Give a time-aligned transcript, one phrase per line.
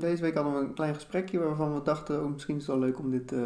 [0.00, 2.84] deze week hadden we een klein gesprekje waarvan we dachten, oh, misschien is het wel
[2.84, 3.42] leuk om dit eh,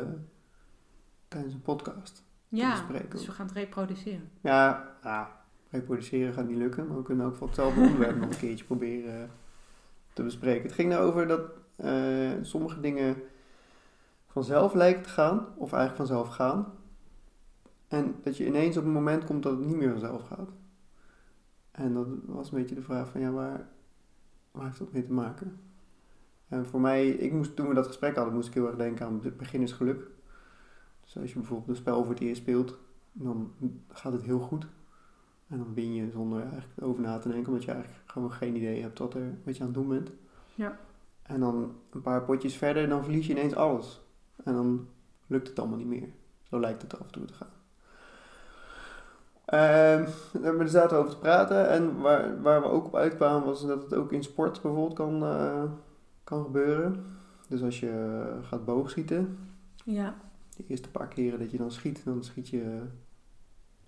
[1.29, 3.11] tijdens een podcast Ja, bespreken.
[3.11, 4.31] dus we gaan het reproduceren.
[4.41, 8.37] Ja, ja, reproduceren gaat niet lukken, maar we kunnen ook voor hetzelfde onderwerp nog een
[8.39, 9.31] keertje proberen
[10.13, 10.63] te bespreken.
[10.63, 11.41] Het ging erover dat
[11.77, 13.17] eh, sommige dingen
[14.27, 16.73] vanzelf lijken te gaan, of eigenlijk vanzelf gaan.
[17.89, 20.51] En dat je ineens op een moment komt dat het niet meer vanzelf gaat.
[21.71, 23.69] En dat was een beetje de vraag van, ja, waar,
[24.51, 25.61] waar heeft dat mee te maken?
[26.49, 29.07] En voor mij, ik moest, toen we dat gesprek hadden, moest ik heel erg denken
[29.07, 30.07] aan het begin is geluk.
[31.05, 32.79] Dus als je bijvoorbeeld een spel voor het eerst speelt,
[33.13, 33.53] dan
[33.89, 34.67] gaat het heel goed.
[35.49, 38.57] En dan win je zonder eigenlijk over na te denken, omdat je eigenlijk gewoon geen
[38.57, 40.11] idee hebt wat, er, wat je aan het doen bent.
[40.55, 40.79] Ja.
[41.23, 44.01] En dan een paar potjes verder, dan verlies je ineens alles.
[44.45, 44.89] En dan
[45.27, 46.09] lukt het allemaal niet meer.
[46.43, 47.57] Zo lijkt het af en toe te gaan.
[49.45, 50.05] Ehm,
[50.59, 53.95] we zaten over te praten en waar, waar we ook op uitkwamen was dat het
[53.95, 55.63] ook in sport bijvoorbeeld kan, eh,
[56.29, 57.05] kan gebeuren.
[57.49, 59.39] Dus als je gaat boogschieten,
[59.85, 60.17] Ja,
[60.57, 62.83] de eerste paar keren dat je dan schiet, dan schiet je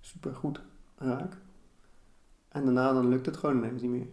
[0.01, 0.63] super goed
[0.97, 1.37] raak.
[2.49, 4.07] En daarna dan lukt het gewoon ineens niet meer.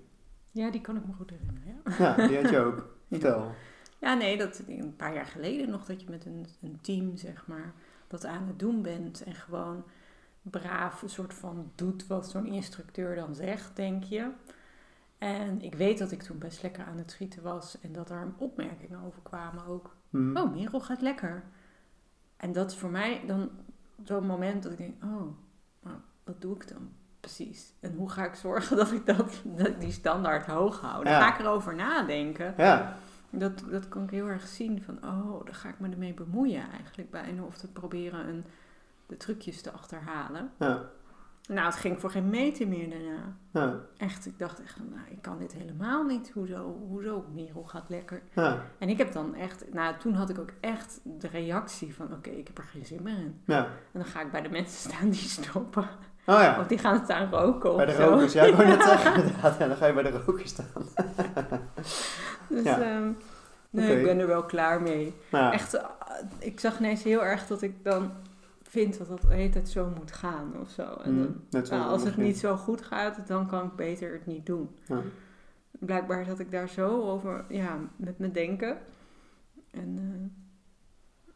[0.51, 1.81] ja die kan ik me goed herinneren.
[1.85, 2.95] Ja, Ja, die had je ook.
[3.09, 3.51] Vertel.
[3.99, 7.47] ja nee, dat een paar jaar geleden nog dat je met een, een team, zeg
[7.47, 7.73] maar,
[8.07, 9.83] dat aan het doen bent en gewoon
[10.41, 14.29] braaf een soort van doet wat zo'n instructeur dan zegt, denk je.
[15.17, 18.33] En ik weet dat ik toen best lekker aan het schieten was en dat er
[18.37, 19.95] opmerkingen over kwamen ook.
[20.09, 20.37] Hm.
[20.37, 21.43] Oh, Merel gaat lekker.
[22.37, 23.49] En dat is voor mij dan
[24.03, 25.27] zo'n moment dat ik denk, oh,
[25.79, 27.73] maar wat doe ik dan precies?
[27.79, 31.09] En hoe ga ik zorgen dat ik dat, dat ik die standaard hoog hou?
[31.09, 31.19] Ja.
[31.19, 32.53] ga ik erover nadenken.
[32.57, 32.97] Ja,
[33.29, 36.69] Dat, dat kan ik heel erg zien van, oh, dan ga ik me ermee bemoeien
[36.71, 37.43] eigenlijk bijna.
[37.43, 38.45] Of te proberen een,
[39.05, 40.51] de trucjes te achterhalen.
[40.57, 40.89] ja,
[41.47, 43.35] Nou, het ging voor geen meter meer daarna.
[43.51, 46.31] ja, Echt, ik dacht echt, nou, ik kan dit helemaal niet.
[46.33, 48.21] Hoezo, hoezo Merel gaat lekker?
[48.33, 52.13] ja, En ik heb dan echt, nou toen had ik ook echt de reactie van
[52.13, 53.41] oké, ik heb er geen zin meer in.
[53.45, 53.57] ja.
[53.65, 53.69] En
[53.99, 55.83] dan ga ik bij de mensen staan die stoppen.
[56.25, 58.09] Oh ja, Of die gaan staan roken bij de zo.
[58.09, 58.33] rokers.
[58.33, 59.57] Ja, ik wou net zeggen inderdaad.
[59.59, 60.83] Ja, dan ga je bij de rokers staan.
[62.49, 63.11] Dus ehm,
[63.69, 65.15] nee, ik ben er wel klaar mee.
[65.31, 65.83] Echt, eh,
[66.39, 68.11] ik zag ineens heel erg dat ik dan
[68.69, 70.83] vind dat dat de hele tijd zo moet gaan of zo.
[71.03, 74.25] En Hm, dan, nou, als het niet zo goed gaat, dan kan ik beter het
[74.25, 74.69] niet doen.
[74.85, 75.01] Ja.
[75.71, 78.77] Blijkbaar zat ik daar zo over, ja, met me denken.
[79.71, 79.97] En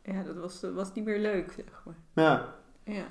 [0.02, 2.26] eh, ja, dat was, was niet meer leuk, zeg maar.
[2.26, 2.54] Ja,
[2.84, 3.04] Ja.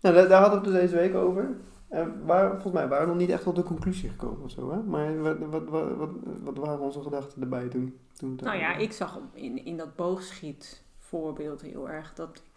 [0.00, 1.56] nou, daar, daar hadden we het dus deze week over.
[1.88, 4.70] En waar, volgens mij waren we nog niet echt tot de conclusie gekomen of zo,
[4.70, 4.82] hè?
[4.82, 6.10] Maar wat, wat, wat,
[6.42, 7.98] wat, waren onze gedachten erbij toen?
[8.12, 12.53] toen Nou ja, ik zag in, in dat boogschiet voorbeeld heel erg dat ik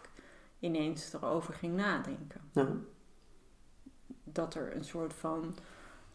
[0.58, 2.40] ineens erover ging nadenken.
[2.52, 2.68] Ja,
[4.24, 5.54] Dat er een soort van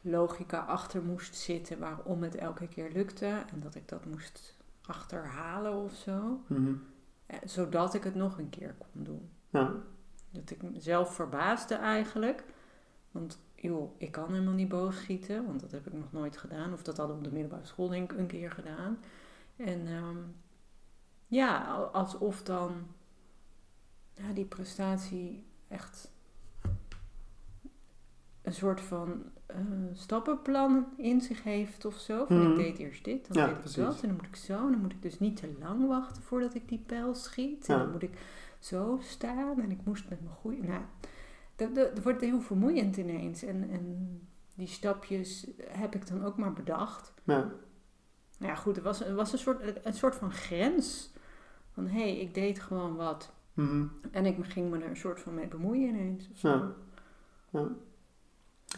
[0.01, 3.25] logica achter moest zitten waarom het elke keer lukte.
[3.25, 6.39] En dat ik dat moest achterhalen of zo.
[6.47, 6.73] mhm.
[7.25, 9.29] eh, Zodat ik het nog een keer kon doen.
[9.49, 9.73] ja,
[10.31, 12.43] Dat ik mezelf verbaasde eigenlijk.
[13.11, 15.45] Want joh, ik kan helemaal niet boogschieten.
[15.45, 16.73] Want dat heb ik nog nooit gedaan.
[16.73, 18.97] Of dat hadden we op de middelbare school denk ik een keer gedaan.
[19.55, 20.17] En ehm,
[21.27, 22.71] ja, al- alsof dan
[24.13, 26.11] ja, die prestatie echt
[28.41, 29.57] een soort van eh,
[29.93, 32.25] stappenplan in zich heeft of zo.
[32.25, 32.51] Van Mhm.
[32.51, 33.77] ik deed eerst dit, dan Ja, deed ik precies.
[33.83, 34.53] dat en dan moet ik zo.
[34.65, 37.65] En dan moet ik dus niet te lang wachten voordat ik die pijl schiet.
[37.67, 37.73] Ja.
[37.73, 38.17] En dan moet ik
[38.59, 40.67] zo staan en ik moest met mijn goede...
[40.67, 40.81] Nou,
[41.55, 43.43] dat, dat, dat wordt heel vermoeiend ineens.
[43.43, 44.19] En, en
[44.55, 47.13] die stapjes heb ik dan ook maar bedacht.
[47.23, 47.33] ja,
[48.39, 51.11] Nou ja, goed, het was, het was een, soort, een soort van grens.
[51.71, 53.32] Van hé, hey, ik deed gewoon wat.
[53.53, 53.85] Mhm.
[54.11, 56.29] En ik ging me er een soort van mee bemoeien ineens.
[56.31, 56.49] Of zo.
[56.49, 56.71] Ja.
[57.49, 57.67] Ja.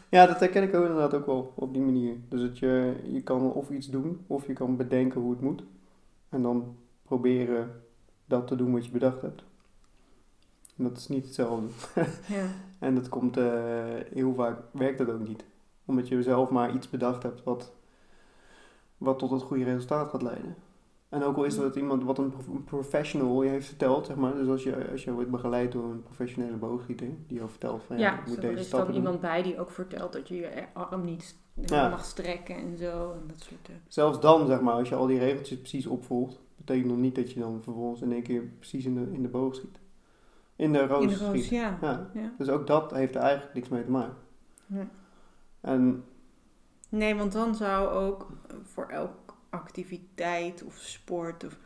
[0.09, 2.15] ja, dat herken ik ook inderdaad ook wel op die manier.
[2.29, 5.63] Dus dat je, je kan of iets doen, of je kan bedenken hoe het moet.
[6.29, 7.81] En dan proberen
[8.25, 9.43] dat te doen wat je bedacht hebt.
[10.77, 11.67] En dat is niet hetzelfde.
[12.35, 12.45] Ja.
[12.79, 13.83] En dat komt, eh,
[14.13, 15.45] heel vaak werkt dat ook niet.
[15.85, 17.71] Omdat je zelf maar iets bedacht hebt wat,
[18.97, 20.55] wat tot het goede resultaat gaat leiden.
[21.09, 24.15] En ook al is dat iemand wat een, prof- een professional je heeft verteld, zeg
[24.15, 24.33] maar.
[24.33, 27.97] Dus als je, als je wordt begeleid door een professionele boogschieter, die jou vertelt van
[27.97, 28.95] ja, moet zo, er deze is dan stappen doen.
[29.03, 31.89] iemand bij die ook vertelt dat je je arm niet Ja.
[31.89, 33.11] mag strekken en zo.
[33.11, 33.75] En dat soort, eh.
[33.87, 37.31] Zelfs dan, zeg maar, als je al die regeltjes precies opvolgt, betekent nog niet dat
[37.31, 39.79] je dan vervolgens in één keer precies in de, in de boog schiet.
[40.55, 41.47] In de roos, In de roos, schiet.
[41.49, 41.77] ja.
[41.81, 42.33] Ja.
[42.37, 44.15] Dus ook dat heeft er eigenlijk niks mee te maken.
[45.61, 46.03] En
[46.89, 48.27] Nee, want dan zou ook
[48.63, 49.24] voor elke
[49.55, 51.57] activiteit of sport of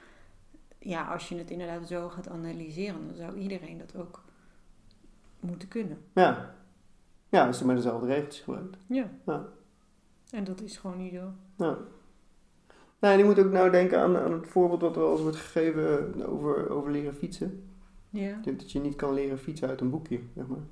[0.79, 4.23] ja, als je het inderdaad zo gaat analyseren, dan zou iedereen dat ook
[5.39, 5.97] moeten kunnen.
[6.13, 6.55] ja,
[7.29, 8.77] ja als je maar dezelfde regeltjes gebruikt.
[8.87, 9.09] Ja.
[9.25, 9.45] Ja.
[10.31, 11.31] En dat is gewoon niet zo.
[11.55, 11.77] Ja.
[12.99, 15.37] Nou, en je moet ook nou denken aan, aan het voorbeeld wat er eens wordt
[15.37, 17.69] gegeven eh, over, over leren fietsen.
[18.09, 18.39] Ja.
[18.43, 20.63] Dat je niet kan leren fietsen uit een boekje, zeg maar.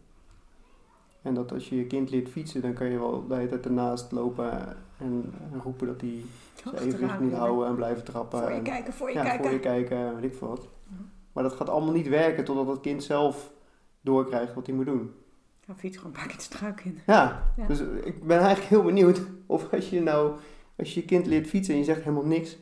[1.27, 3.65] En dat als je je kind leert fietsen, dan kan je wel de hele tijd
[3.65, 4.51] ernaast lopen
[4.97, 6.21] en, en roepen dat hij
[6.63, 8.39] zijn evenwicht niet houden en blijven trappen.
[8.39, 9.43] Voor je en, kijken, voor je ja, kijken.
[9.43, 10.67] voor je kijken, weet ik wat.
[10.89, 10.95] Ja.
[11.31, 13.51] Maar dat gaat allemaal niet werken totdat het kind zelf
[14.01, 15.13] doorkrijgt wat hij moet doen.
[15.67, 16.99] Ja, fiets gewoon een paar keer de struik in.
[17.05, 17.67] Ja, Ja.
[17.67, 20.37] dus ik ben eigenlijk heel benieuwd of als je nou,
[20.75, 22.57] als je je kind leert fietsen en je zegt helemaal niks,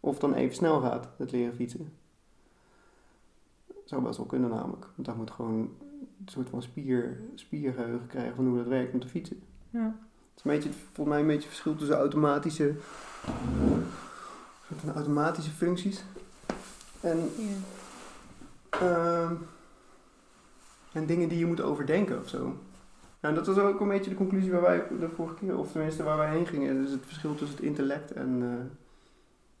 [0.00, 1.92] of dan even snel gaat, het leren fietsen.
[3.84, 5.70] Zou best wel kunnen namelijk, want hij moet gewoon
[6.20, 9.40] een soort van spier, spiergeheugen krijgen van hoe dat werkt om te fietsen.
[9.70, 9.84] Ja.
[10.34, 12.74] Het is een beetje, volgens mij een beetje het verschil tussen automatische,
[14.68, 16.04] soort van automatische functies
[17.00, 18.78] en, Ja.
[18.80, 19.34] ehm,
[20.92, 22.56] en dingen die je moet overdenken of zo.
[23.20, 26.02] Nou, dat was ook een beetje de conclusie waar wij de vorige keer, of tenminste
[26.02, 26.82] waar wij heen gingen.
[26.82, 28.64] Dus het verschil tussen het intellect en eh,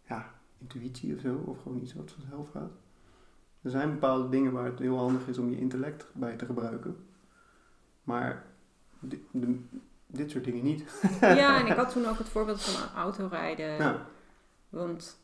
[0.08, 2.70] ja, intuïtie of zo, of gewoon iets wat vanzelf gaat.
[3.66, 6.96] Er zijn bepaalde dingen waar het heel handig is om je intellect bij te gebruiken.
[8.02, 8.44] Maar
[9.00, 9.60] di- de-
[10.06, 11.00] dit soort dingen niet.
[11.20, 13.66] ja, en ik had toen ook het voorbeeld van autorijden.
[13.76, 14.06] Ja.
[14.68, 15.18] Want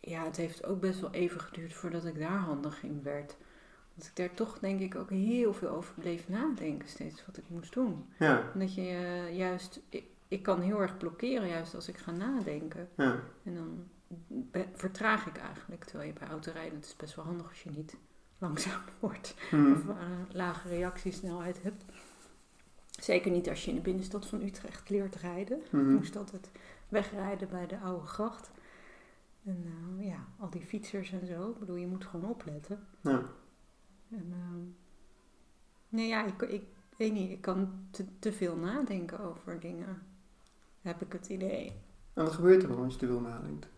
[0.00, 3.36] ja, het heeft ook best wel even geduurd voordat ik daar handig in werd.
[3.94, 7.44] Want ik daar toch denk ik ook heel veel over bleef nadenken steeds wat ik
[7.48, 8.06] moest doen.
[8.18, 12.10] Ja, Dat je eh, juist, ik, ik kan heel erg blokkeren juist als ik ga
[12.10, 12.88] nadenken.
[12.96, 13.84] ja, En dan
[14.74, 15.84] vertraag ik eigenlijk.
[15.84, 17.96] Terwijl je bij autorijden, het is best wel handig als je niet
[18.38, 19.34] langzaam wordt.
[19.50, 19.72] Hm.
[19.72, 19.96] Of eh,
[20.32, 21.84] lage reactiesnelheid hebt.
[23.00, 25.58] Zeker niet als je in de binnenstad van Utrecht leert rijden.
[25.64, 25.94] Ik Mhm.
[25.94, 26.50] moest altijd
[26.88, 28.50] wegrijden bij de oude gracht.
[29.44, 29.64] En
[29.98, 31.50] eh, ja, al die fietsers en zo.
[31.50, 32.86] Ik bedoel, je moet gewoon opletten.
[33.00, 33.22] ja.
[34.10, 34.60] En, ehm,
[35.88, 36.62] nee, ja, ik, ik
[36.96, 37.30] weet niet.
[37.30, 40.02] Ik kan te, te veel nadenken over dingen.
[40.80, 41.72] Heb ik het idee.
[42.14, 43.68] En wat gebeurt er dan als je te veel nadenkt?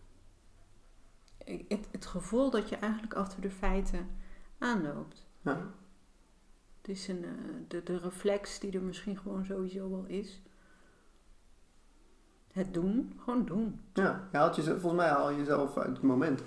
[1.45, 4.07] Het, het gevoel dat je eigenlijk achter de feiten
[4.57, 5.25] aanloopt.
[5.41, 5.57] Ja,
[6.81, 7.29] Het is een, eh,
[7.67, 10.41] de, de reflex die er misschien gewoon sowieso wel is.
[12.51, 13.79] Het doen, gewoon doen.
[13.93, 14.27] ja.
[14.31, 16.43] Je haalt jezelf, volgens mij haal je jezelf uit het moment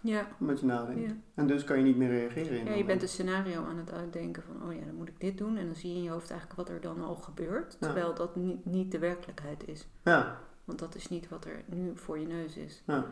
[0.00, 1.00] Ja, met je nadenkt.
[1.10, 1.16] ja.
[1.34, 3.92] En dus kan je niet meer reageren in ja je bent een scenario aan het
[3.92, 5.56] uitdenken van, oh ja, dan moet ik dit doen.
[5.56, 7.72] En dan zie je in je hoofd eigenlijk wat er dan al gebeurt.
[7.80, 7.86] Ja.
[7.86, 9.86] Terwijl dat niet, niet de werkelijkheid is.
[10.04, 12.82] Ja, Want dat is niet wat er nu voor je neus is.
[12.86, 13.06] ja.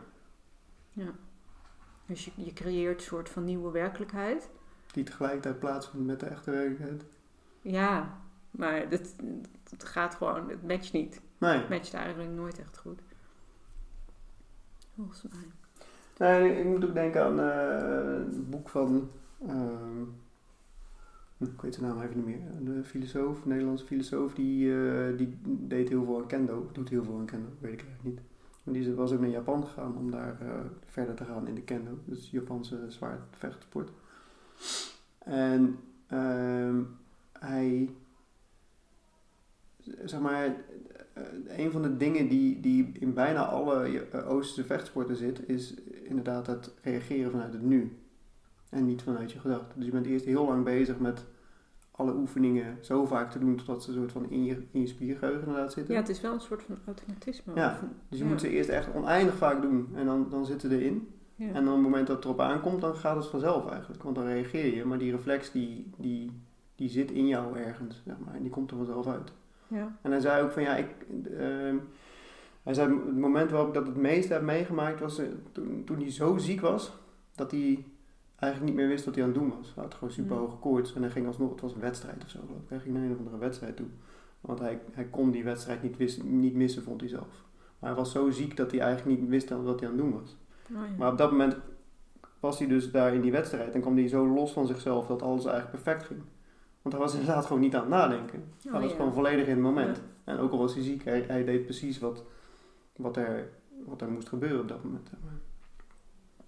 [0.96, 1.12] Ja.
[2.06, 4.50] Dus je, je creëert een soort van nieuwe werkelijkheid.
[4.92, 7.04] Die tegelijkertijd plaatsvindt met de echte werkelijkheid.
[7.62, 8.20] Ja,
[8.50, 9.16] maar het,
[9.70, 11.20] het gaat gewoon, het matcht niet.
[11.38, 11.58] Nee.
[11.58, 13.00] Het matcht eigenlijk nooit echt goed.
[14.94, 15.48] Volgens mij.
[16.16, 19.10] nee, ik moet ook denken aan eh, het boek van...
[19.46, 20.02] ehm,
[21.38, 22.74] ik weet zijn naam even niet meer.
[22.74, 26.68] De filosoof, een Nederlandse filosoof, die, eh, die deed heel veel aan kendo.
[26.72, 28.20] Doet heel veel aan kendo, weet ik eigenlijk niet.
[28.72, 30.48] Die was ook naar Japan gegaan om daar eh,
[30.86, 31.98] verder te gaan in de kendo.
[32.04, 33.90] Dus Japanse zwaardvechtsport.
[35.18, 36.82] En ehm,
[37.32, 37.90] hij,
[40.04, 40.44] zeg maar,
[41.12, 45.74] eh, een van de dingen die, die in bijna alle eh, Oosterse vechtsporten zit, is
[46.02, 47.96] inderdaad het reageren vanuit het nu.
[48.68, 49.76] En niet vanuit je gedachten.
[49.76, 51.24] Dus je bent eerst heel lang bezig met
[51.96, 54.86] alle oefeningen zo vaak te doen totdat ze een soort van in je, in je
[54.86, 55.94] spiergeheugen inderdaad zitten.
[55.94, 57.52] Ja, het is wel een soort van automatisme.
[57.54, 58.30] Ja, Dus je ja.
[58.30, 61.08] moet ze eerst echt oneindig vaak doen en dan, dan zitten ze erin.
[61.34, 61.46] ja.
[61.46, 64.02] En dan op het moment dat het erop aankomt, dan gaat het vanzelf eigenlijk.
[64.02, 66.40] Want dan reageer je, maar die reflex die, die,
[66.74, 68.34] die zit in jou ergens, zeg maar.
[68.34, 69.32] En die komt er vanzelf uit.
[69.68, 69.96] ja.
[70.02, 70.88] En hij zei ook van ja, ik,
[71.38, 71.76] ehm,
[72.62, 75.98] hij zei het moment waarop ik dat het meeste heb meegemaakt was eh, toen, toen
[76.00, 76.92] hij zo ziek was
[77.34, 77.84] dat hij
[78.38, 79.72] eigenlijk niet meer wist wat hij aan het doen was.
[79.74, 80.42] Hij had gewoon super Mm.
[80.42, 82.68] hoge koorts en hij ging alsnog, het was een wedstrijd of zo geloof ik.
[82.68, 83.86] Hij ging naar een of andere wedstrijd toe.
[84.40, 87.44] Want hij, hij kon die wedstrijd niet, wis- niet missen, vond hij zelf.
[87.78, 90.12] Maar hij was zo ziek dat hij eigenlijk niet wist wat hij aan het doen
[90.20, 90.36] was.
[90.70, 90.96] Oh, ja.
[90.98, 91.56] Maar op dat moment
[92.40, 95.22] was hij dus daar in die wedstrijd en kwam hij zo los van zichzelf dat
[95.22, 96.20] alles eigenlijk perfect ging.
[96.82, 98.44] Want hij was inderdaad gewoon niet aan het nadenken.
[98.66, 98.96] Oh, hij was ja.
[98.96, 99.96] gewoon volledig in het moment.
[99.96, 100.02] Ja.
[100.32, 102.24] En ook al was hij ziek, hij, hij deed precies wat,
[102.96, 103.48] wat, er,
[103.84, 105.10] wat er moest gebeuren op dat moment.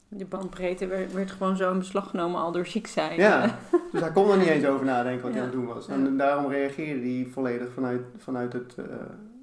[0.08, 3.20] De bandbreedte werd, werd gewoon zo in beslag genomen al door ziek zijn.
[3.20, 3.58] Ja,
[3.92, 5.86] dus hij kon er niet eens over nadenken wat hij aan het doen was.
[5.86, 5.92] Ja.
[5.92, 8.84] En daarom reageerde hij volledig vanuit, vanuit het, eh,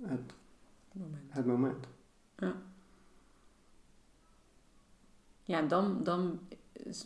[0.05, 0.33] het,
[0.91, 1.23] Moment.
[1.29, 1.87] het moment.
[2.37, 2.53] Ja.
[5.43, 6.39] Ja, en dan, dan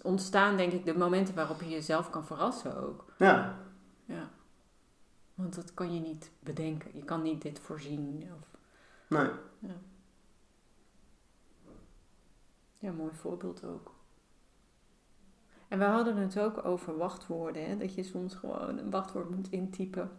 [0.01, 3.05] ontstaan denk ik de momenten waarop je jezelf kan verrassen ook.
[3.17, 3.57] Ja,
[4.05, 4.29] Ja.
[5.33, 6.91] Want dat kan je niet bedenken.
[6.93, 8.29] Je kan niet dit voorzien.
[8.39, 8.59] Of,
[9.07, 9.29] nee.
[9.59, 9.75] ja,
[12.79, 13.91] mooi voorbeeld ook.
[15.67, 17.65] En we hadden het ook over wachtwoorden.
[17.65, 17.77] Hè?
[17.77, 20.11] Dat je soms gewoon een wachtwoord moet intypen.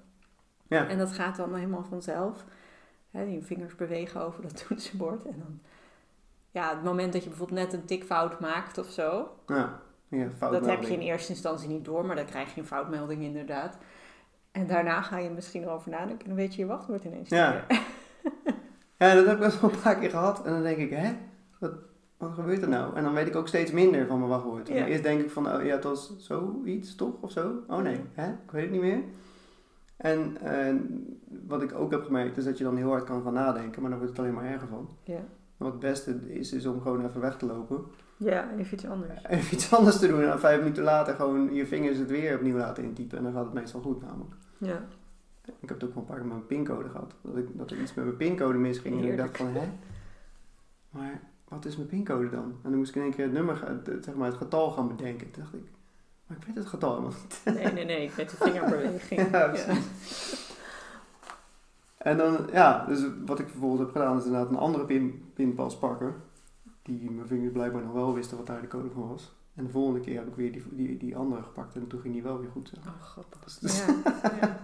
[0.69, 0.89] Ja.
[0.89, 2.45] En dat gaat dan helemaal vanzelf.
[3.11, 5.25] Hè, je vingers bewegen over dat toetsenbord.
[5.25, 5.61] En dan,
[6.51, 9.37] ja, het moment dat je bijvoorbeeld net een tikfout maakt of zo.
[9.47, 12.67] Ja, ja dat heb je in eerste instantie niet door, maar dan krijg je een
[12.67, 13.79] foutmelding inderdaad.
[14.51, 17.65] En daarna ga je misschien erover nadenken en dan weet je je wachtwoord ineens Ja.
[18.97, 20.45] Ja, dat heb ik best wel een paar keer gehad.
[20.45, 21.17] En dan denk ik, hè?
[21.59, 21.73] Wat,
[22.21, 22.97] wat gebeurt er nou?
[22.97, 24.69] En dan weet ik ook steeds minder van mijn wachtwoord.
[24.69, 24.87] Ja.
[24.87, 27.15] Eerst denk ik van, oh ja, het was zoiets, toch?
[27.21, 27.53] Of zo?
[27.69, 28.29] Oh nee, hè?
[28.29, 29.03] Ik weet het niet meer.
[29.97, 30.75] En eh,
[31.47, 33.81] wat ik ook heb gemerkt, is dat je dan heel hard kan gaan nadenken.
[33.81, 34.89] Maar dan wordt het alleen maar erger van.
[35.05, 35.21] Ja.
[35.57, 37.85] Wat het beste is, is om gewoon even weg te lopen.
[38.17, 39.23] ja, even iets anders.
[39.29, 40.21] Even iets anders te doen.
[40.21, 43.19] En dan vijf minuten later gewoon je vingers het weer opnieuw laten intypen.
[43.19, 44.35] En dan gaat het meestal goed namelijk.
[44.59, 44.85] Ja.
[45.45, 47.15] Ik heb het ook wel een paar keer met mijn pincode gehad.
[47.21, 49.03] Dat, ik, dat er iets met mijn pincode misging.
[49.03, 49.69] En ik dacht van, hè?
[50.91, 52.43] Maar wat is mijn pincode dan?
[52.45, 54.89] En dan moest ik in één keer het nummer, het, zeg maar, het getal gaan
[54.89, 55.31] bedenken.
[55.31, 55.65] Toen dacht ik,
[56.27, 57.13] maar ik weet het getal helemaal
[57.45, 57.55] niet.
[57.55, 59.31] Nee, nee, nee, met de vingerbeweging.
[59.31, 60.49] Ja, precies.
[61.99, 65.79] En dan, ja, dus wat ik vervolgens heb gedaan is inderdaad een andere pin, pinpas
[65.79, 66.15] pakken.
[66.83, 69.33] Die mijn vingers blijkbaar nog wel wisten wat daar de code van was.
[69.55, 72.13] En de volgende keer heb ik weer die, die, die andere gepakt en toen ging
[72.15, 72.69] die wel weer goed.
[72.75, 72.87] Zeg.
[72.95, 73.59] Oh, grappig.
[73.59, 73.87] Dus- Ja,
[74.41, 74.59] ja.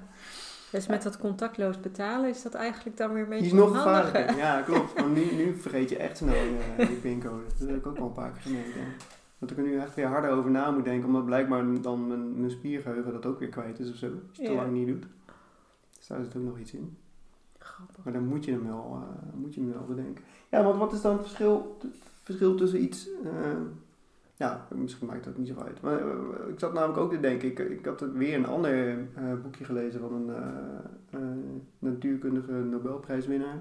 [0.70, 3.76] Dus met dat contactloos betalen is dat eigenlijk dan weer een Die beetje is nog
[3.76, 4.36] gevaarlijker.
[4.36, 4.92] Ja, klopt.
[5.00, 6.34] Want nu, nu vergeet je echt snel
[6.76, 7.42] eh, die pincode.
[7.58, 9.04] Dat heb ik ook al een paar keer gemerkt.
[9.38, 11.06] Dat ik er nu echt weer harder over na moet denken.
[11.06, 14.06] Omdat blijkbaar dan mijn, mijn spiergeheugen dat ook weer kwijt is of zo.
[14.06, 15.06] Als je het te lang niet doet.
[15.96, 16.96] Dus daar zit ook nog iets in.
[17.58, 18.04] Grappig.
[18.04, 20.24] Maar dan moet je hem wel, eh, moet je hem wel bedenken.
[20.50, 21.90] Ja, want wat is dan het verschil, het
[22.22, 23.08] verschil tussen iets...
[23.24, 23.30] eh,
[24.36, 25.80] ja, misschien maakt dat niet zo uit.
[25.80, 27.48] Maar eh, ik zat namelijk ook te denken.
[27.48, 30.34] Ik, ik had weer een ander eh, boekje gelezen van een
[31.10, 31.20] eh,
[31.78, 33.58] natuurkundige Nobelprijswinnaar.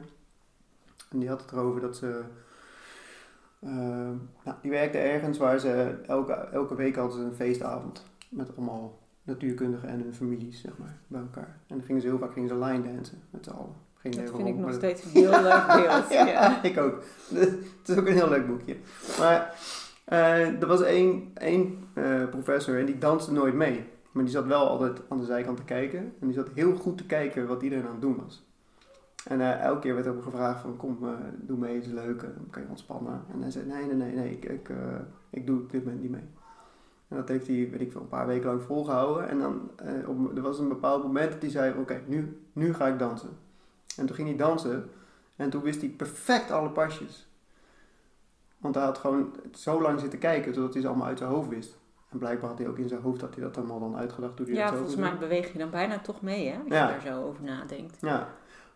[1.10, 2.22] En die had het erover dat ze...
[4.44, 8.06] nou, die werkte ergens waar ze elke, elke week hadden ze een feestavond.
[8.30, 11.60] Met allemaal natuurkundigen en hun families, zeg maar, bij elkaar.
[11.68, 13.84] En dan gingen ze heel vaak gingen ze line dansen met z'n allen.
[14.02, 16.10] Dat vind ik nog steeds een heel leuk beeld.
[16.18, 16.64] ja, ja.
[16.64, 17.04] ik ook.
[17.80, 18.76] Het is ook een heel leuk boekje.
[19.20, 19.56] Maar
[20.06, 23.86] eh, er was één, één eh, professor en die danste nooit mee.
[24.12, 26.00] Maar die zat wel altijd aan de zijkant te kijken.
[26.00, 28.44] En die zat heel goed te kijken wat iedereen aan het doen was.
[29.28, 30.98] En eh, elke keer werd ook gevraagd van kom,
[31.36, 33.22] doe mee, is leuk, dan kan je ontspannen.
[33.34, 34.70] En hij zei nee, nee, nee, nee, ik, ik,
[35.30, 36.28] ik doe op dit moment niet mee.
[37.08, 39.30] En dat heeft hij, weet ik veel, een paar weken lang volgehouden.
[39.30, 39.72] En dan,
[40.08, 43.30] op, er was een bepaald moment dat hij zei, oké, nu, nu ga ik dansen.
[43.98, 44.90] En toen ging hij dansen.
[45.36, 47.28] En toen wist hij perfect alle pasjes.
[48.58, 51.50] Want hij had gewoon zo lang zitten kijken totdat hij ze allemaal uit zijn hoofd
[51.50, 51.78] wist.
[52.10, 54.46] En blijkbaar had hij ook in zijn hoofd dat hij dat allemaal dan uitgedacht toen
[54.46, 56.58] hij Ja, volgens mij beweeg je dan bijna toch mee, hè?
[56.58, 56.86] Als Ja.
[56.88, 57.98] je daar zo over nadenkt.
[58.02, 58.28] Ja,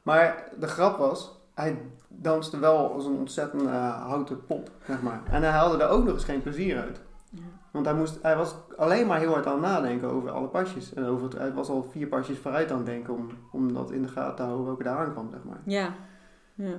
[0.03, 5.21] maar de grap was, hij danste wel als een ontzettend eh, houten pop, zeg maar.
[5.31, 7.01] En hij haalde er ook nog eens geen plezier uit.
[7.31, 7.41] Ja.
[7.71, 10.93] Want hij, moest, hij was alleen maar heel hard aan het nadenken over alle pasjes.
[10.93, 13.91] En over het, hij was al vier pasjes vooruit aan het denken om, om dat
[13.91, 15.61] in de gaten te houden welke daar aankwam, zeg maar.
[15.65, 15.93] Ja.
[16.55, 16.73] ja.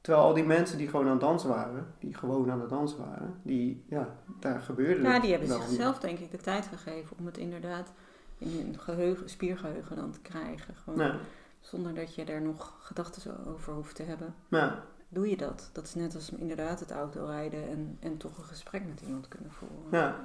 [0.00, 2.98] Terwijl al die mensen die gewoon aan het dansen waren, die gewoon aan het dansen
[2.98, 7.26] waren, die, ja, daar gebeurde Ja, die hebben zichzelf denk ik de tijd gegeven om
[7.26, 7.92] het inderdaad
[8.38, 10.74] in hun geheugen, spiergeheugen dan te krijgen.
[10.74, 11.16] Gewoon Ja,
[11.60, 14.34] zonder dat je er nog gedachten over hoeft te hebben.
[14.48, 15.70] ja, Doe je dat?
[15.72, 19.50] Dat is net als inderdaad het autorijden en, en toch een gesprek met iemand kunnen
[19.52, 19.86] voeren.
[19.90, 20.16] ja,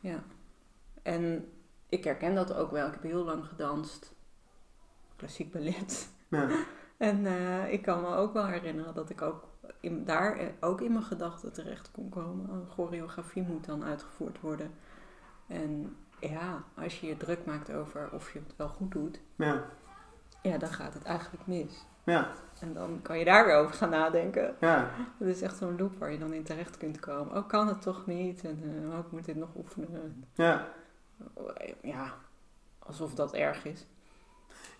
[0.00, 0.22] Ja.
[1.02, 1.48] En
[1.88, 2.86] ik herken dat ook wel.
[2.86, 4.12] Ik heb heel lang gedanst.
[5.16, 6.08] Klassiek ballet.
[6.28, 6.48] ja,
[7.02, 9.44] En eh, ik kan me ook wel herinneren dat ik ook
[9.80, 12.50] in, daar eh, ook in mijn gedachten terecht kon komen.
[12.50, 14.70] Een choreografie moet dan uitgevoerd worden.
[15.46, 19.64] En ja, als je je druk maakt over of je het wel goed doet, ja,
[20.42, 21.86] ja, dan gaat het eigenlijk mis.
[22.04, 22.30] ja,
[22.60, 24.54] En dan kan je daar weer over gaan nadenken.
[24.60, 27.36] ja, Het is echt zo'n loop waar je dan in terecht kunt komen.
[27.36, 28.44] Oh, kan het toch niet?
[28.44, 30.24] En eh, oh, ik moet dit nog oefenen.
[30.34, 30.68] ja.
[31.82, 32.14] Ja,
[32.78, 33.86] alsof dat erg is.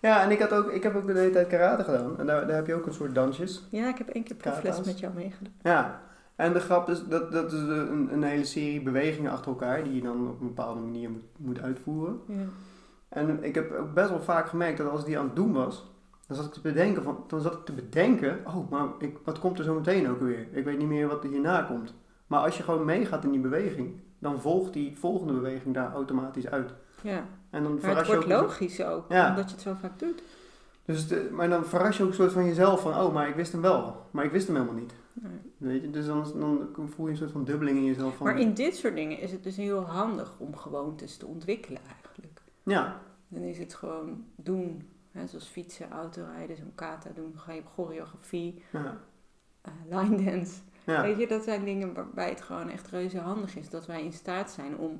[0.07, 2.19] Ja, en ik, had ook, ik heb ook de hele tijd karate gedaan.
[2.19, 3.63] En daar, daar heb je ook een soort dansjes.
[3.69, 5.53] Ja, ik heb één keer proefles met jou meegedaan.
[5.61, 6.01] Ja,
[6.35, 9.95] en de grap is dat dat is een, een hele serie bewegingen achter elkaar die
[9.95, 12.19] je dan op een bepaalde manier moet, moet uitvoeren.
[12.25, 12.43] Ja.
[13.09, 15.53] En ik heb ook best wel vaak gemerkt dat als ik die aan het doen
[15.53, 15.91] was,
[16.27, 19.39] dan zat ik te bedenken, van, dan zat ik te bedenken, oh, maar ik, wat
[19.39, 20.47] komt er zo meteen ook weer?
[20.51, 21.93] Ik weet niet meer wat er hierna komt.
[22.27, 26.47] Maar als je gewoon meegaat in die beweging, dan volgt die volgende beweging daar automatisch
[26.47, 26.73] uit.
[27.01, 27.25] ja.
[27.53, 29.29] En dan Maar het wordt ook een logisch ook, Ja.
[29.29, 30.23] omdat je het zo vaak doet.
[30.85, 33.35] Dus de, maar dan verras je ook een soort van jezelf van, oh, maar ik
[33.35, 34.05] wist hem wel.
[34.11, 34.93] Maar ik wist hem helemaal niet.
[35.13, 35.39] Nee.
[35.57, 38.15] Weet je, dus dan, dan voel je een soort van dubbeling in jezelf.
[38.15, 41.81] Van, Maar in dit soort dingen is het dus heel handig om gewoontes te ontwikkelen
[42.01, 42.41] eigenlijk.
[42.63, 44.89] Ja, Dan is het gewoon doen.
[45.11, 47.33] Hè, zoals fietsen, autorijden, zo'n kata doen.
[47.35, 48.97] Ga je choreografie, ja,
[49.61, 50.53] eh, line dance.
[50.83, 51.01] ja.
[51.01, 53.69] Weet je, dat zijn dingen waarbij het gewoon echt reuze handig is.
[53.69, 54.99] Dat wij in staat zijn om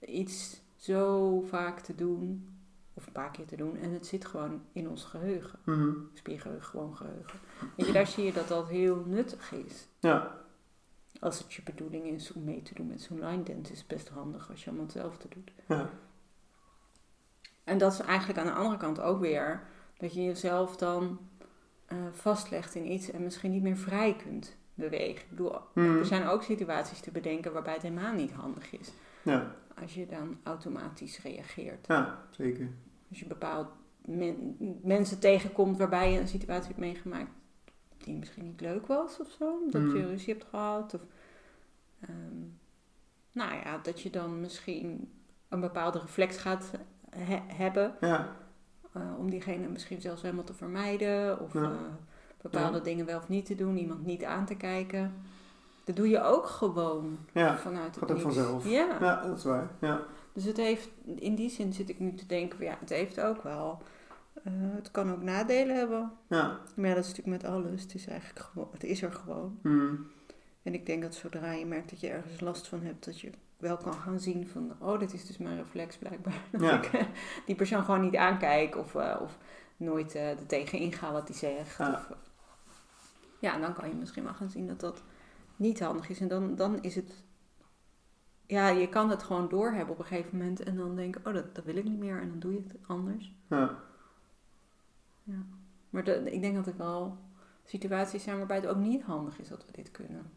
[0.00, 2.46] iets zo vaak te doen.
[2.94, 3.76] Of een paar keer te doen.
[3.76, 5.58] En het zit gewoon in ons geheugen.
[5.64, 5.90] Mhm.
[6.12, 7.38] Spiergeheugen, gewoon geheugen.
[7.76, 9.88] Weet je, daar zie je dat dat heel nuttig is.
[10.00, 10.40] ja,
[11.20, 13.86] Als het je bedoeling is om mee te doen met zo'n line dance, is het
[13.88, 15.52] best handig als je allemaal hetzelfde doet.
[15.68, 15.90] ja,
[17.64, 19.62] En dat is eigenlijk aan de andere kant ook weer
[19.98, 21.18] dat je jezelf dan
[21.86, 25.22] eh, vastlegt in iets en misschien niet meer vrij kunt bewegen.
[25.22, 25.96] Ik bedoel, Mhm.
[25.98, 28.92] er zijn ook situaties te bedenken waarbij het helemaal niet handig is.
[29.24, 31.86] ja, Als je dan automatisch reageert.
[31.86, 32.68] ja, zeker.
[33.10, 33.68] Als je bepaald
[34.04, 37.30] men- mensen tegenkomt waarbij je een situatie hebt meegemaakt
[37.98, 39.58] die misschien niet leuk was of zo.
[39.70, 39.96] Dat Mhm.
[39.96, 40.94] je ruzie hebt gehad.
[40.94, 41.00] Of,
[42.00, 42.38] ehm,
[43.32, 45.10] nou ja, dat je dan misschien
[45.48, 46.70] een bepaalde reflex gaat
[47.10, 47.94] he- hebben.
[48.00, 48.36] Ja,
[48.92, 51.40] eh, om diegene misschien zelfs helemaal te vermijden.
[51.40, 51.62] Of Ja.
[51.62, 51.70] eh,
[52.42, 52.84] bepaalde Ja.
[52.84, 53.76] dingen wel of niet te doen.
[53.76, 55.14] Iemand niet aan te kijken.
[55.84, 58.68] Dat doe je ook gewoon ja, vanuit het gaat ook vanzelf.
[58.68, 58.96] Ja.
[59.00, 59.70] Ja, dat is waar.
[59.80, 60.00] Ja,
[60.32, 63.20] Dus het heeft, in die zin zit ik nu te denken, van, ja, het heeft
[63.20, 63.82] ook wel,
[64.44, 66.12] eh, het kan ook nadelen hebben.
[66.26, 66.58] ja.
[66.76, 67.82] Maar ja, dat is natuurlijk met alles.
[67.82, 69.58] Het is eigenlijk gewoon, het is er gewoon.
[69.62, 69.94] Mhm.
[70.62, 73.30] En ik denk dat zodra je merkt dat je ergens last van hebt, dat je
[73.56, 76.34] wel kan gaan zien van, oh, dit is dus mijn reflex blijkbaar.
[76.52, 76.76] Dat Ja.
[76.82, 77.02] ik eh,
[77.46, 79.38] die persoon gewoon niet aankijk of, eh, of
[79.76, 81.78] nooit eh er tegen inga wat hij zegt.
[81.78, 81.92] Ja.
[81.92, 82.16] Of,
[83.38, 85.02] ja, en dan kan je misschien wel gaan zien dat dat
[85.56, 86.20] niet handig is.
[86.20, 87.24] En dan, dan is het,
[88.46, 91.54] ja, je kan het gewoon doorhebben op een gegeven moment en dan denken, oh, dat,
[91.54, 93.34] dat wil ik niet meer en dan doe je het anders.
[95.22, 95.42] ja.
[95.90, 97.18] Maar de, ik denk dat er wel
[97.64, 100.30] situaties zijn waarbij het ook niet handig is dat we dit kunnen.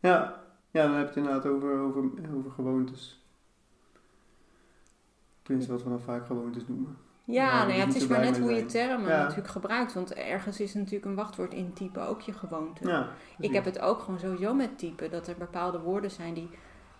[0.00, 3.22] Ja, ja, dan heb je het inderdaad over, over, over gewoontes.
[5.42, 6.96] Tenminste, wat we dan vaak gewoontes noemen.
[7.24, 9.18] Ja, nou ja, het is maar net hoe je termen Ja.
[9.18, 9.92] natuurlijk gebruikt.
[9.92, 12.88] Want ergens is natuurlijk een wachtwoord in typen ook je gewoonte.
[12.88, 13.08] Ja,
[13.38, 15.10] ik heb het ook gewoon sowieso met typen.
[15.10, 16.50] Dat er bepaalde woorden zijn die...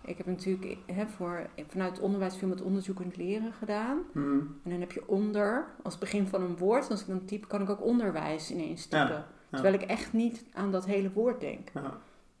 [0.05, 3.97] Ik heb natuurlijk hè, voor, vanuit het onderwijs veel met onderzoekend leren gedaan.
[4.13, 4.27] Mhm.
[4.63, 6.89] En dan heb je onder, als begin van een woord.
[6.89, 9.25] Als ik dan type, kan ik ook onderwijs ineens typen.
[9.49, 11.69] Terwijl ik echt niet aan dat hele woord denk.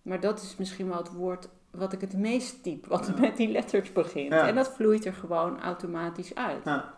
[0.01, 2.85] Maar dat is misschien wel het woord wat ik het meest typ.
[2.85, 4.31] Wat met die letters begint.
[4.31, 6.63] En dat vloeit er gewoon automatisch uit.
[6.65, 6.93] ja.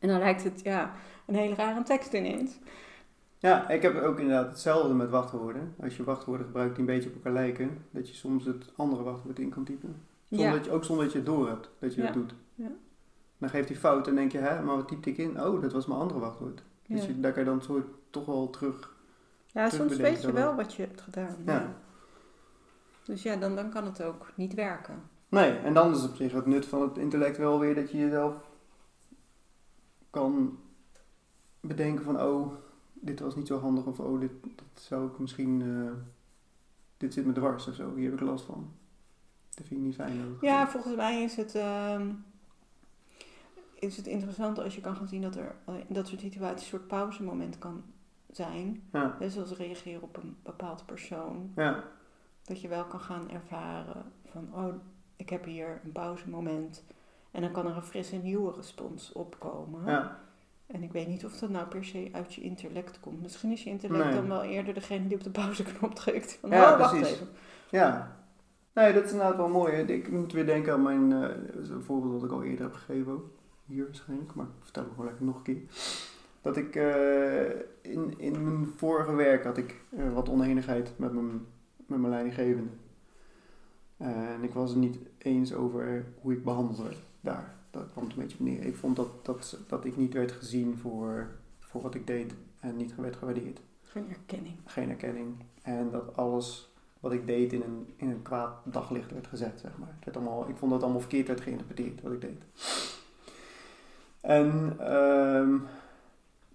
[0.00, 0.92] En dan lijkt het ja,
[1.26, 2.58] een hele rare tekst ineens.
[3.38, 5.74] ja, ik heb ook inderdaad hetzelfde met wachtwoorden.
[5.82, 9.02] Als je wachtwoorden gebruikt die een beetje op elkaar lijken, dat je soms het andere
[9.02, 9.96] wachtwoord in kan typen.
[10.28, 10.52] Zonder Ja.
[10.52, 12.06] dat je, ook zonder dat je het door hebt dat je Ja.
[12.06, 12.34] het doet.
[12.54, 12.70] Ja.
[13.38, 15.42] Dan geeft hij fout en denk je, hè, maar wat typte ik in?
[15.42, 16.62] Oh, dat was mijn andere wachtwoord.
[16.86, 18.94] Dus je, daar kan je dan soort toch wel terug.
[19.46, 21.36] Ja, Terug soms weet je wel wat je hebt gedaan.
[21.46, 21.52] Ja.
[21.52, 21.74] Ja.
[23.04, 25.02] Dus ja, dan, dan kan het ook niet werken.
[25.28, 27.98] Nee, en dan is op zich het nut van het intellect wel weer dat je
[27.98, 28.34] jezelf
[30.10, 30.58] kan
[31.60, 32.52] bedenken van, oh,
[32.94, 35.92] dit was niet zo handig of oh, dit, dit zou ik misschien, eh,
[36.96, 38.72] dit zit me dwars of zo, hier heb ik last van.
[39.54, 40.36] Dat vind ik niet fijn.
[40.40, 42.10] Ja, volgens mij is het, ehm,
[43.74, 46.78] is het interessant als je kan gaan zien dat er in dat soort situaties een
[46.78, 47.82] soort pauzemoment kan
[48.30, 48.82] zijn.
[48.92, 51.52] ja, Dus als reageren op een bepaald persoon.
[51.56, 51.84] ja,
[52.44, 54.74] Dat je wel kan gaan ervaren van, oh,
[55.16, 56.84] ik heb hier een pauzemoment.
[57.30, 59.86] En dan kan er een frisse nieuwe respons opkomen.
[59.86, 60.20] ja,
[60.66, 63.22] En ik weet niet of dat nou per se uit je intellect komt.
[63.22, 64.14] Misschien is je intellect Nee.
[64.14, 66.38] dan wel eerder degene die op de pauzeknop drukt.
[66.40, 67.14] Van, Ja, oh, wacht precies.
[67.14, 67.26] even.
[67.70, 68.18] ja.
[68.74, 69.72] Nee, dat is inderdaad wel mooi.
[69.72, 69.82] hè.
[69.82, 73.22] Ik moet weer denken aan mijn, een voorbeeld dat ik al eerder heb gegeven.
[73.66, 75.60] Hier waarschijnlijk, maar ik vertel het gewoon lekker nog een keer.
[76.40, 77.50] Dat ik eh,
[77.92, 81.30] in, in mijn vorige werk had ik eh, wat oneenigheid met mijn,
[81.86, 82.70] met mijn leidinggevende.
[84.00, 87.54] Eh, en ik was het niet eens over hoe ik behandeld werd daar.
[87.70, 88.64] Dat kwam het een beetje op neer.
[88.64, 92.76] Ik vond dat, dat, dat ik niet werd gezien voor, voor wat ik deed en
[92.76, 93.60] niet werd gewaardeerd.
[93.82, 94.56] Geen erkenning.
[94.64, 95.34] Geen erkenning.
[95.62, 99.78] En dat alles wat ik deed in een, in een kwaad daglicht werd gezet, zeg
[99.78, 99.94] maar.
[99.94, 102.44] Het werd allemaal, ik vond dat allemaal verkeerd werd geïnterpreteerd, wat ik deed.
[104.20, 105.56] En ehm,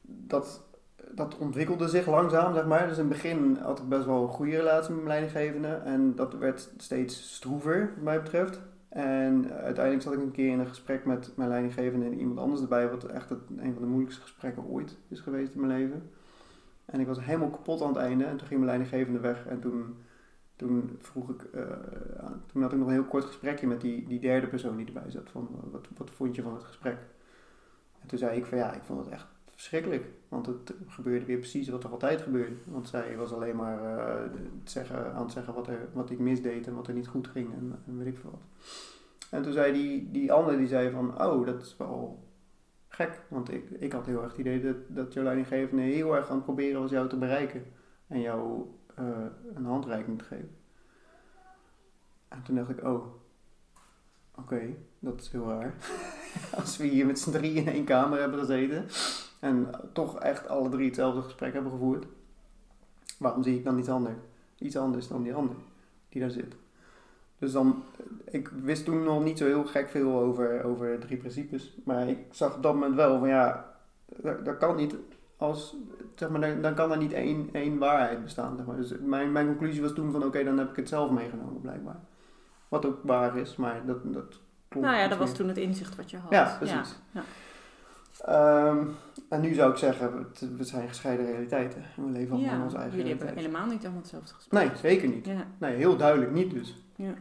[0.02, 0.64] dat,
[1.12, 2.88] dat ontwikkelde zich langzaam, zeg maar.
[2.88, 5.68] Dus in het begin had ik best wel een goede relatie met mijn leidinggevende.
[5.68, 8.62] En dat werd steeds stroever, wat mij betreft.
[8.90, 12.62] En uiteindelijk zat ik een keer in een gesprek met mijn leidinggevende en iemand anders
[12.62, 16.10] erbij, wat echt het, een van de moeilijkste gesprekken ooit is geweest in mijn leven.
[16.86, 19.60] En ik was helemaal kapot aan het einde en toen ging mijn leidinggevende weg en
[19.60, 19.96] toen,
[20.56, 21.62] toen vroeg ik, eh,
[22.52, 25.12] toen had ik nog een heel kort gesprekje met die, die derde persoon die erbij
[25.12, 26.98] zat, van wat, wat vond je van het gesprek?
[28.02, 30.06] En toen zei ik van ja, ik vond het echt verschrikkelijk.
[30.28, 32.56] Want het gebeurde weer precies wat er altijd gebeurde.
[32.64, 34.32] Want zij was alleen maar eh,
[34.64, 37.54] zeggen, aan het zeggen wat, er, wat ik misdeed en wat er niet goed ging
[37.54, 38.42] en, en weet ik veel wat.
[39.30, 42.24] En toen zei die, die ander, die zei van, oh, dat is wel
[42.88, 43.22] gek.
[43.28, 46.36] Want ik, ik had heel erg het idee dat, dat jouw leidinggevende heel erg aan
[46.36, 47.64] het proberen was jou te bereiken.
[48.08, 48.66] En jou
[48.96, 49.06] eh,
[49.54, 50.56] een handreiking te geven.
[52.28, 53.06] En toen dacht ik, oh,
[54.36, 55.76] oké, dat is heel raar.
[56.60, 58.86] Als we hier met z'n drie in één kamer hebben gezeten
[59.46, 62.06] en toch echt alle drie hetzelfde gesprek hebben gevoerd,
[63.18, 64.16] waarom zie ik dan iets anders?
[64.58, 65.56] Iets anders dan die ander
[66.10, 66.56] die daar zit.
[67.40, 67.84] Dus dan,
[68.24, 72.20] ik wist toen nog niet zo heel gek veel over, over drie principes, maar ik
[72.32, 73.72] zag op dat moment wel van ja,
[74.06, 74.96] dat, dat kan niet
[75.38, 75.76] als,
[76.16, 78.58] zeg maar, dan, kan er niet één, één waarheid bestaan.
[78.58, 78.76] Zeg maar.
[78.76, 82.00] Dus mijn, mijn conclusie was toen van oké, dan heb ik het zelf meegenomen blijkbaar.
[82.68, 84.88] Wat ook waar is, maar dat, dat klopt.
[84.88, 85.38] Nou ja, dat was meer.
[85.38, 86.32] toen het inzicht wat je had.
[86.32, 87.00] Ja, precies.
[87.12, 87.24] Ja,
[88.22, 88.88] Ehm,
[89.30, 91.84] en nu zou ik zeggen, het- we zijn gescheiden realiteiten.
[91.98, 94.62] En we leven allemaal Ja, in onze eigen jullie hebben helemaal niet allemaal hetzelfde gesprek.
[94.64, 95.26] Nee, zeker niet.
[95.26, 96.84] Ja, Nee, heel duidelijk niet dus.
[96.96, 97.14] ja.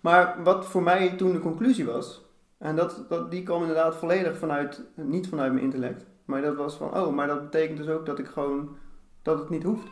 [0.00, 2.24] Maar wat voor mij toen de conclusie was,
[2.58, 6.74] en dat, dat, die kwam inderdaad volledig vanuit, niet vanuit mijn intellect, maar dat was
[6.76, 8.76] van, oh, maar dat betekent dus ook dat ik gewoon,
[9.22, 9.86] dat het niet hoeft.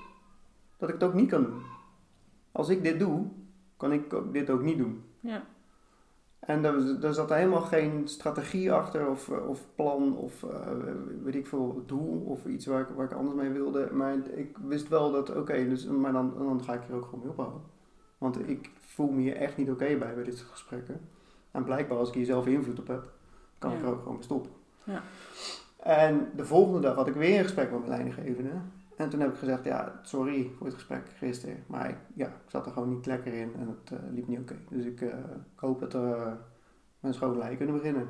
[0.76, 1.62] Dat ik het ook niet kan doen.
[2.52, 3.26] Als ik dit doe,
[3.76, 5.04] kan ik dit ook niet doen.
[5.20, 5.42] ja.
[6.40, 10.50] En daar, daar zat helemaal geen strategie achter of, eh, of plan of eh,
[11.22, 13.88] weet ik veel, doel of iets waar ik, waar ik anders mee wilde.
[13.92, 17.20] Maar ik wist wel dat, oké, dus, maar dan, dan ga ik hier ook gewoon
[17.20, 17.60] mee ophouden.
[18.18, 21.00] Want ik voel me hier echt niet oké bij, bij dit soort gesprekken.
[21.50, 23.12] En blijkbaar als ik hier zelf invloed op heb,
[23.58, 24.50] kan ik er ook gewoon mee stoppen.
[24.84, 25.02] Ja.
[25.76, 28.50] En de volgende dag had ik weer een gesprek met mijn leidinggevende.
[29.00, 31.64] En toen heb ik gezegd, ja, sorry voor het gesprek gisteren.
[31.66, 34.38] Maar ik, ja, ik zat er gewoon niet lekker in en het eh, liep niet
[34.38, 34.56] oké.
[34.68, 35.08] Dus ik, eh,
[35.54, 36.32] ik hoop dat we uh,
[37.00, 38.08] mijn schoonlei kunnen beginnen.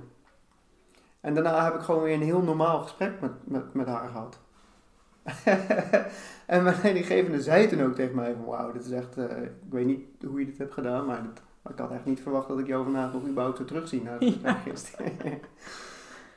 [1.20, 4.38] En daarna heb ik gewoon weer een heel normaal gesprek met, met, met haar gehad.
[6.54, 9.70] en mijn leidinggevende zei toen ook tegen mij van, wauw, dit is echt, eh, ik
[9.70, 11.22] weet niet hoe je dit hebt gedaan, maar
[11.70, 14.24] ik had echt niet verwacht dat ik jou vandaag nog überhaupt zou terugzien na het
[14.32, 15.40] gesprek gisteren.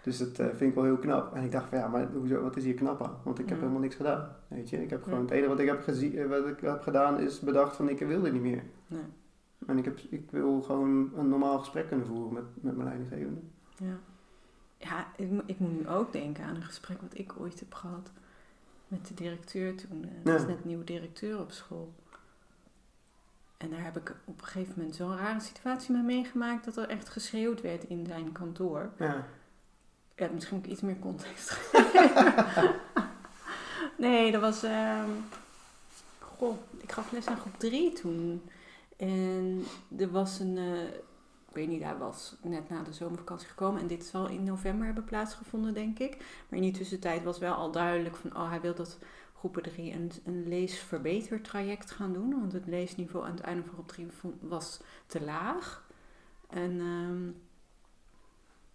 [0.03, 1.33] Dus dat eh, vind ik wel heel knap.
[1.35, 3.15] En ik dacht van ja, maar hoezo, wat is hier knap aan?
[3.23, 3.61] Want ik heb Ja.
[3.63, 4.35] helemaal niks gedaan.
[4.47, 6.81] Weet je, ik heb gewoon het enige wat ik heb, gezien, eh, wat ik heb
[6.81, 8.63] gedaan is bedacht van ik wil dit niet meer.
[8.87, 9.01] Nee.
[9.67, 13.39] En ik, heb, ik wil gewoon een normaal gesprek kunnen voeren met, met mijn leidinggevende.
[13.77, 13.95] Ja,
[14.77, 18.11] ja ik, ik moet nu ook denken aan een gesprek wat ik ooit heb gehad
[18.87, 20.03] met de directeur toen.
[20.23, 20.47] Er was Ja.
[20.47, 21.93] net nieuwe directeur op school.
[23.57, 26.87] En daar heb ik op een gegeven moment zo'n rare situatie mee meegemaakt dat er
[26.89, 28.89] echt geschreeuwd werd in zijn kantoor.
[28.99, 29.25] Ja.
[30.15, 32.75] Ja, misschien ik iets meer context geven.
[33.97, 34.63] nee, dat was...
[34.63, 35.09] ehm,
[36.19, 38.41] goh, ik gaf les aan groep 3 toen.
[38.97, 39.63] En
[39.97, 40.57] er was een...
[40.57, 40.83] eh,
[41.47, 43.81] ik weet niet, hij was net na de zomervakantie gekomen.
[43.81, 46.17] En dit zal in november hebben plaatsgevonden, denk ik.
[46.49, 48.35] Maar in die tussentijd was wel al duidelijk van...
[48.35, 48.97] Oh, hij wil dat
[49.37, 52.39] groepen 3 een, een leesverbetertraject gaan doen.
[52.39, 54.07] Want het leesniveau aan het einde van groep 3
[54.39, 55.87] was te laag.
[56.49, 56.79] En...
[56.79, 57.29] ehm,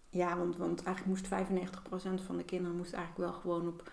[0.09, 1.47] ja, want, want eigenlijk moest
[2.21, 3.91] 95% van de kinderen moest eigenlijk wel gewoon op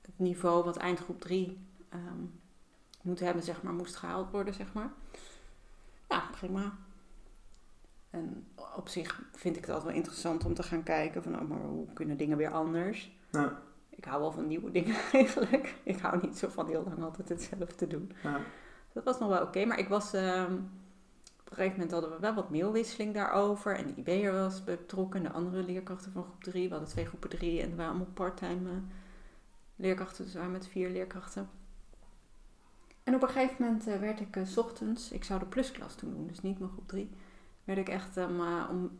[0.00, 2.24] het niveau wat eindgroep 3 ehm
[3.02, 4.90] moet hebben, zeg maar, moest gehaald worden, zeg maar.
[6.08, 6.76] Ja, prima.
[8.10, 11.48] En op zich vind ik het altijd wel interessant om te gaan kijken van, oh,
[11.48, 13.16] maar hoe kunnen dingen weer anders?
[13.30, 13.62] Ja.
[13.90, 15.74] Ik hou wel van nieuwe dingen eigenlijk.
[15.82, 18.12] Ik hou niet zo van heel lang altijd hetzelfde doen.
[18.22, 18.40] Ja.
[18.92, 20.12] Dat was nog wel oké, maar ik was...
[20.12, 20.56] ehm,
[21.50, 23.76] een gegeven moment hadden we wel wat mailwisseling daarover.
[23.76, 25.22] En de IB'er was betrokken.
[25.22, 26.64] De andere leerkrachten van groep 3.
[26.64, 28.76] We hadden twee groepen 3 en er waren allemaal parttime eh,
[29.76, 30.24] leerkrachten.
[30.24, 31.48] Dus we waren met vier leerkrachten.
[33.02, 35.12] En op een gegeven moment eh, werd ik eh, 's ochtends...
[35.12, 37.10] Ik zou de plusklas toen doen, dus niet mijn groep 3.
[37.64, 38.40] Werd ik echt om,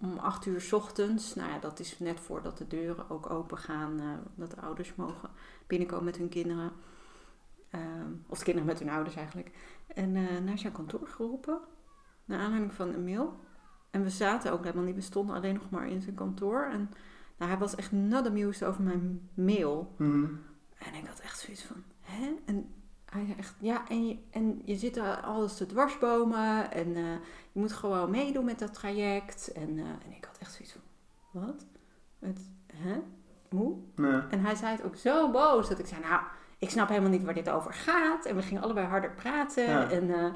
[0.00, 1.34] om 8 uur 's ochtends...
[1.34, 4.00] Nou ja, dat is net voordat de deuren ook open gaan.
[4.00, 5.30] eh, dat de ouders mogen
[5.66, 6.72] binnenkomen met hun kinderen.
[7.70, 9.50] Ehm, of de kinderen met hun ouders eigenlijk.
[9.86, 10.12] En
[10.44, 11.60] naar zijn kantoor geroepen.
[12.28, 13.40] Naar aanleiding van een mail.
[13.90, 14.94] En we zaten ook helemaal niet.
[14.94, 16.68] We stonden alleen nog maar in zijn kantoor.
[16.72, 16.90] En
[17.38, 19.94] nou, hij was echt not amused over mijn mail.
[19.96, 20.24] Mhm.
[20.78, 22.34] En ik had echt zoiets van, hè?
[22.44, 26.72] En hij zei echt, ja, en je, en je zit er alles te dwarsbomen.
[26.72, 27.12] En eh,
[27.52, 29.52] je moet gewoon meedoen met dat traject.
[29.52, 30.82] En, eh, en ik had echt zoiets van,
[31.42, 31.66] wat?
[32.18, 33.00] Het, hè?
[33.48, 33.78] Hoe?
[34.30, 36.22] En hij zei het ook zo boos dat ik zei, nou,
[36.58, 38.24] ik snap helemaal niet waar dit over gaat.
[38.24, 39.64] En we gingen allebei harder praten.
[39.64, 39.90] Ja.
[39.90, 40.32] En, eh,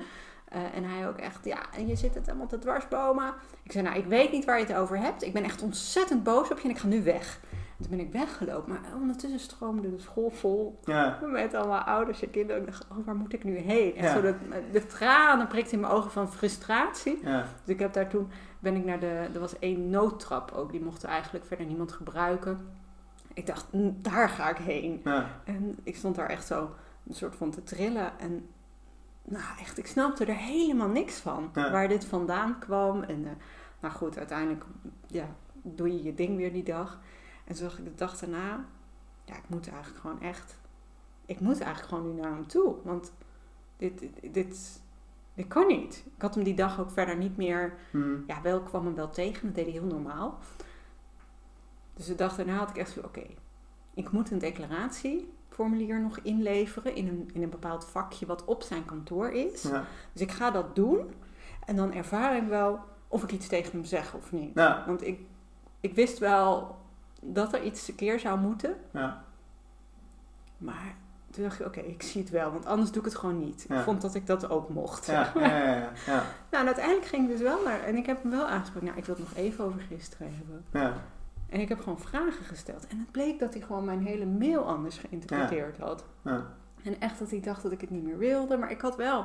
[0.52, 3.34] eh, en hij ook echt, ja, en je zit het helemaal te dwarsbomen.
[3.62, 5.22] Ik zei, nou, ik weet niet waar je het over hebt.
[5.22, 7.40] Ik ben echt ontzettend boos op je en ik ga nu weg.
[7.50, 11.18] En toen ben ik weggelopen, maar ondertussen stroomde de school vol Ja.
[11.26, 12.60] met allemaal ouders en kinderen.
[12.62, 13.94] Ik dacht, oh, waar moet ik nu heen?
[13.96, 14.14] Echt Ja.
[14.14, 14.34] zo de,
[14.72, 17.18] de tranen prikten in mijn ogen van frustratie.
[17.22, 17.40] Ja.
[17.64, 20.82] Dus ik heb daar toen, ben ik naar de, er was één noodtrap ook, die
[20.84, 22.68] mocht eigenlijk verder niemand gebruiken.
[23.34, 25.02] Ik dacht, "Mm, daar ga ik heen.
[25.44, 26.70] En ik stond daar echt zo
[27.08, 28.18] een soort van te trillen.
[28.18, 28.48] En
[29.24, 31.50] nou echt, ik snapte er helemaal niks van.
[31.54, 31.70] Ja.
[31.70, 33.02] Waar dit vandaan kwam.
[33.02, 33.32] En eh,
[33.80, 34.64] nou goed, uiteindelijk
[35.06, 35.26] ja,
[35.62, 37.00] doe je je ding weer die dag.
[37.44, 38.64] En toen dacht ik de dag daarna,
[39.24, 40.56] ja, ik moet eigenlijk gewoon echt,
[41.26, 42.74] ik moet eigenlijk gewoon nu naar hem toe.
[42.84, 43.12] Want
[43.76, 44.82] dit, dit, dit,
[45.34, 46.04] dit kan niet.
[46.16, 48.16] Ik had hem die dag ook verder niet meer Hm.
[48.26, 50.38] ja, wel kwam hem wel tegen, dat deed hij heel normaal.
[51.94, 53.26] Dus de dag daarna had ik echt zo, oké,
[53.94, 54.38] ik moet een
[55.52, 59.62] declaratieformulier nog inleveren in een, in een bepaald vakje wat op zijn kantoor is.
[59.62, 59.84] Ja.
[60.12, 61.14] Dus ik ga dat doen
[61.66, 64.50] en dan ervaar ik wel of ik iets tegen hem zeg of niet.
[64.54, 64.84] Ja.
[64.86, 65.20] Want ik,
[65.80, 66.76] ik wist wel
[67.20, 69.24] dat er iets een keer zou moeten, Ja.
[70.58, 70.94] maar
[71.30, 73.66] toen dacht ik, oké, ik zie het wel, want anders doe ik het gewoon niet.
[73.68, 75.06] Ik vond dat ik dat ook mocht.
[75.06, 75.32] Ja.
[76.50, 78.98] Nou, en uiteindelijk ging ik dus wel naar, en ik heb hem wel aangesproken, nou,
[78.98, 80.64] ik wil het nog even over gisteren hebben.
[80.72, 80.92] Ja.
[81.52, 82.86] En ik heb gewoon vragen gesteld.
[82.86, 86.04] En het bleek dat hij gewoon mijn hele mail anders geïnterpreteerd had.
[86.22, 86.46] Ja.
[86.82, 88.56] En echt dat hij dacht dat ik het niet meer wilde.
[88.56, 89.24] Maar ik had wel...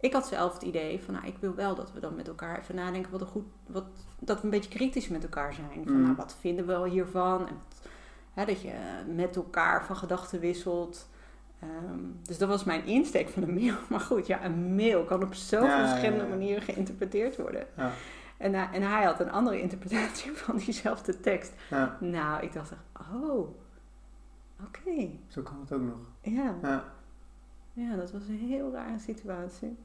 [0.00, 2.58] Ik had zelf het idee van, nou, ik wil wel dat we dan met elkaar
[2.58, 3.44] even nadenken wat een goed...
[3.66, 3.84] Wat,
[4.18, 5.84] dat we een beetje kritisch met elkaar zijn.
[5.84, 6.02] Van, Mm.
[6.02, 7.48] nou, wat vinden we hiervan?
[7.48, 7.56] En,
[8.34, 8.72] hè, dat je
[9.14, 11.08] met elkaar van gedachten wisselt.
[11.60, 13.74] Ehm, dus dat was mijn insteek van een mail.
[13.90, 15.88] Maar goed, ja, een mail kan op zoveel ja.
[15.88, 17.66] verschillende manieren geïnterpreteerd worden.
[18.38, 21.52] En, hij- en hij had een andere interpretatie van diezelfde tekst.
[21.70, 21.96] Ja.
[22.00, 22.72] Nou, ik dacht
[23.14, 23.48] oh,
[24.64, 25.98] oké, Zo kan het ook nog.
[26.22, 26.54] ja.
[26.62, 26.84] Ja.
[27.72, 29.76] Ja, dat was een heel rare situatie.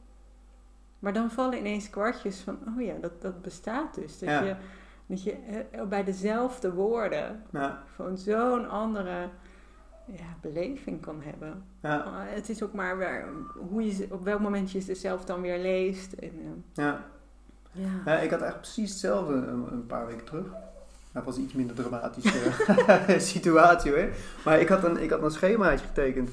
[1.00, 4.20] Maar dan vallen ineens kwartjes van, oh ja, dat, dat bestaat dus.
[4.20, 4.42] Dat Ja.
[4.44, 4.56] je,
[5.06, 5.32] dat je
[5.72, 7.84] eh, bij dezelfde woorden Ja.
[7.96, 9.30] gewoon zo'n andere
[10.06, 11.64] ja, beleving kan hebben.
[11.82, 12.06] Ja.
[12.06, 13.26] Uh, het is ook maar weer,
[13.70, 16.14] hoe je, op welk moment je ze zelf dan weer leest.
[16.14, 17.06] En, eh, Ja.
[17.74, 17.90] Ja.
[18.06, 20.46] Ja, ik had echt precies hetzelfde een, een paar weken terug.
[21.12, 22.52] Dat was een iets minder dramatische
[23.34, 24.10] situatie hoor.
[24.46, 26.30] Maar ik had, een, ik had een schemaatje getekend.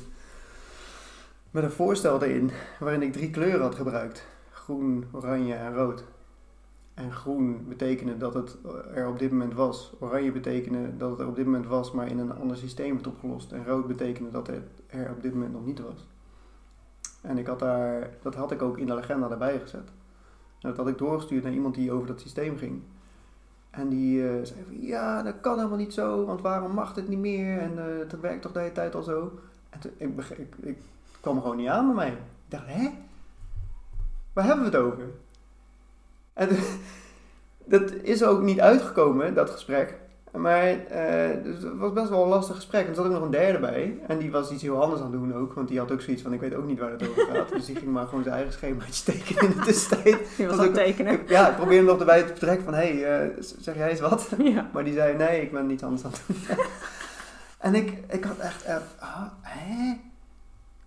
[1.51, 2.51] Met een voorstel erin.
[2.79, 4.27] Waarin ik drie kleuren had gebruikt.
[4.51, 6.05] Groen, oranje en rood.
[6.95, 8.57] En groen betekende dat het
[8.95, 9.93] er op dit moment was.
[10.01, 13.07] Oranje betekende dat het er op dit moment was, maar in een ander systeem werd
[13.07, 13.53] opgelost.
[13.53, 16.07] En rood betekende dat het er op dit moment nog niet was.
[17.23, 19.91] En ik had daar, dat had ik ook in de agenda erbij gezet.
[20.61, 22.83] En dat had ik doorgestuurd naar iemand die over dat systeem ging.
[23.71, 27.09] En die eh, zei van, ja, dat kan helemaal niet zo, want waarom mag dit
[27.09, 27.59] niet meer?
[27.59, 29.39] En eh dat werkt toch de hele tijd al zo?
[29.71, 30.79] En toen, ik, ik, ik
[31.21, 32.11] kwam gewoon niet aan bij mij.
[32.11, 32.19] Ik
[32.49, 32.91] dacht, hè?
[34.33, 35.05] Waar hebben we het over?
[36.33, 36.49] En
[37.75, 39.99] dat is ook niet uitgekomen, dat gesprek.
[40.37, 42.83] Maar eh, dus het was best wel een lastig gesprek.
[42.83, 43.99] En er zat ook nog een derde bij.
[44.07, 45.53] En die was iets heel anders aan het doen ook.
[45.53, 47.49] Want die had ook zoiets van, ik weet ook niet waar het over gaat.
[47.49, 50.19] dus die ging maar gewoon zijn eigen schemaatje tekenen in de tussentijd.
[50.37, 51.13] Je was aan ook- het tekenen.
[51.13, 53.91] Ik- ja, ik probeerde hem nog erbij te betrekken van, hé, hey, eh, zeg jij
[53.91, 54.29] eens wat?
[54.43, 54.71] Ja.
[54.73, 56.57] Maar die zei, nee, ik ben niet anders aan het doen.
[57.59, 59.97] en ik, ik had echt, eh, ah, hè?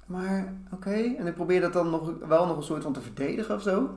[0.06, 1.14] Maar, oké.
[1.18, 3.90] En ik probeerde dat dan nog, wel nog een soort van te verdedigen of zo.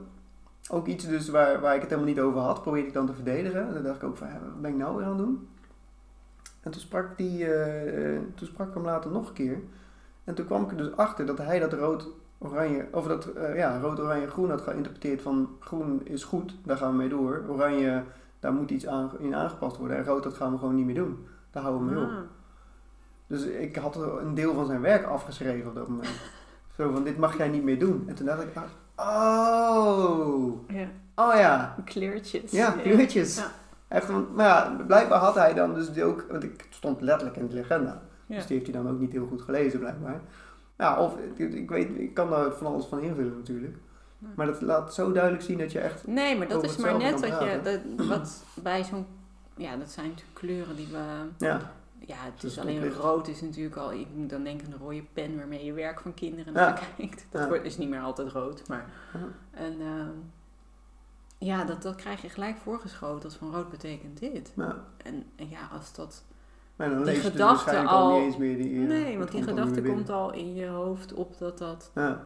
[0.69, 3.13] Ook iets dus waar, waar ik het helemaal niet over had, probeerde ik dan te
[3.13, 3.67] verdedigen.
[3.67, 5.47] En dan dacht ik ook van, wat ben ik nou weer aan het doen?
[6.61, 9.59] En toen sprak, die, eh, eh, toen sprak ik hem later nog een keer.
[10.23, 13.55] En toen kwam ik er dus achter dat hij dat rood, oranje, of dat eh,
[13.55, 17.43] ja, rood, oranje, groen had geïnterpreteerd van groen is goed, daar gaan we mee door.
[17.49, 18.03] Oranje,
[18.39, 19.97] daar moet iets aan, in aangepast worden.
[19.97, 21.27] En rood, dat gaan we gewoon niet meer doen.
[21.51, 22.09] Daar houden we mee op.
[22.09, 22.17] Ah.
[23.27, 26.19] Dus ik had een deel van zijn werk afgeschreven op dat moment.
[26.75, 28.03] Zo van, dit mag jij niet meer doen.
[28.07, 28.53] En toen dacht ik,
[28.97, 32.51] oh, Ja, oh ja, kleurtjes.
[32.51, 33.35] ja, kleurtjes.
[33.37, 33.51] Ja.
[33.87, 37.37] Echt, van- maar ja, blijkbaar had hij dan dus die ook, want ik stond letterlijk
[37.37, 38.01] in de legenda.
[38.25, 38.35] Ja.
[38.35, 40.21] Dus die heeft hij dan ook niet heel goed gelezen blijkbaar.
[40.77, 43.77] Ja, of ik, weet, ik kan daar van alles van invullen natuurlijk.
[44.35, 47.19] Maar dat laat zo duidelijk zien dat je echt, Nee, maar dat is maar net
[47.19, 49.05] kan je, dat, wat bij zo'n,
[49.55, 50.97] ja, dat zijn natuurlijk kleuren die we,
[51.45, 54.71] ja, ja, het is is alleen rood is natuurlijk al, ik moet dan denken aan
[54.71, 56.59] de rode pen waarmee je werk van kinderen Ja.
[56.69, 57.25] nakijkt.
[57.29, 57.47] Dat Ja.
[57.47, 59.19] wordt, is niet meer altijd rood, maar, Ja.
[59.51, 60.09] en ehm,
[61.37, 64.53] ja, dat, dat krijg je gelijk voorgeschoten als van rood betekent dit.
[64.97, 66.23] En, en ja, als dat,
[66.75, 68.81] Maar dan Die gedachte al al- niet eens meer die...
[68.81, 72.25] eh, nee, want die gedachte komt al in je hoofd op dat dat Ja,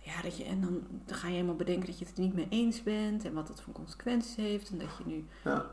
[0.00, 2.34] Ja, dat je, en dan, dan ga je helemaal bedenken dat je het er niet
[2.34, 4.70] mee eens bent en wat dat voor consequenties heeft.
[4.70, 5.24] En dat je nu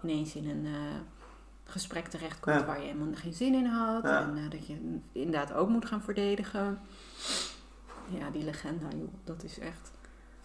[0.04, 0.72] ineens in een eh,
[1.72, 2.66] gesprek terechtkomt Ja.
[2.66, 4.04] waar je helemaal geen zin in had.
[4.04, 4.22] Ja.
[4.22, 6.80] En eh, dat je inderdaad ook moet gaan verdedigen.
[8.08, 9.92] Ja, die legenda, joh, dat is echt.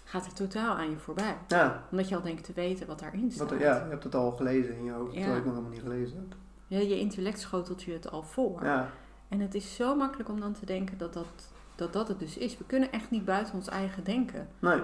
[0.04, 1.36] gaat er totaal aan je voorbij.
[1.48, 1.84] ja.
[1.90, 3.50] Omdat je al denkt te weten wat daarin staat.
[3.50, 5.82] Wat, ja, je hebt het al gelezen in je hoofd, terwijl ik nog helemaal niet
[5.82, 6.36] gelezen heb.
[6.66, 8.64] Ja, je intellect schotelt je het al voor.
[8.64, 8.90] Ja,
[9.28, 12.36] En het is zo makkelijk om dan te denken dat dat, dat dat het dus
[12.38, 12.58] is.
[12.58, 14.48] We kunnen echt niet buiten ons eigen denken.
[14.58, 14.80] nee,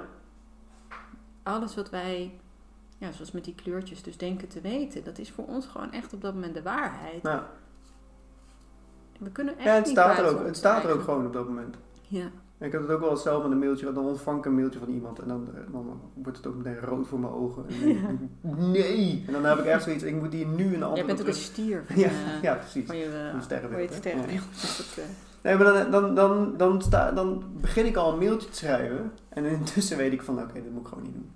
[1.42, 2.40] alles wat wij,
[3.02, 6.12] ja, zoals met die kleurtjes, dus denken te weten, dat is voor ons gewoon echt
[6.12, 7.22] op dat moment de waarheid.
[7.22, 7.50] ja,
[9.18, 11.32] we kunnen echt Ja, het niet staat er ook, het staat er ook gewoon op
[11.32, 11.76] dat moment.
[12.08, 12.30] Ja.
[12.58, 14.78] Ik had het ook wel eens zelf met een mailtje, dan ontvang ik een mailtje
[14.78, 17.64] van iemand en dan, eh, dan wordt het ook meteen rood voor mijn ogen.
[17.68, 18.30] En
[18.72, 19.24] nee!
[19.26, 21.26] En dan heb ik echt zoiets, ik moet hier nu een antwoord Jij bent ook
[21.26, 22.86] een stier van, Ja, eh, ja, precies.
[22.86, 25.04] van je, Een sterrenbeeld, dat,
[25.42, 29.12] Nee, maar dan, dan, dan, dan, sta, dan begin ik al een mailtje te schrijven.
[29.28, 31.30] En intussen weet ik van, oké, dit moet ik gewoon niet doen.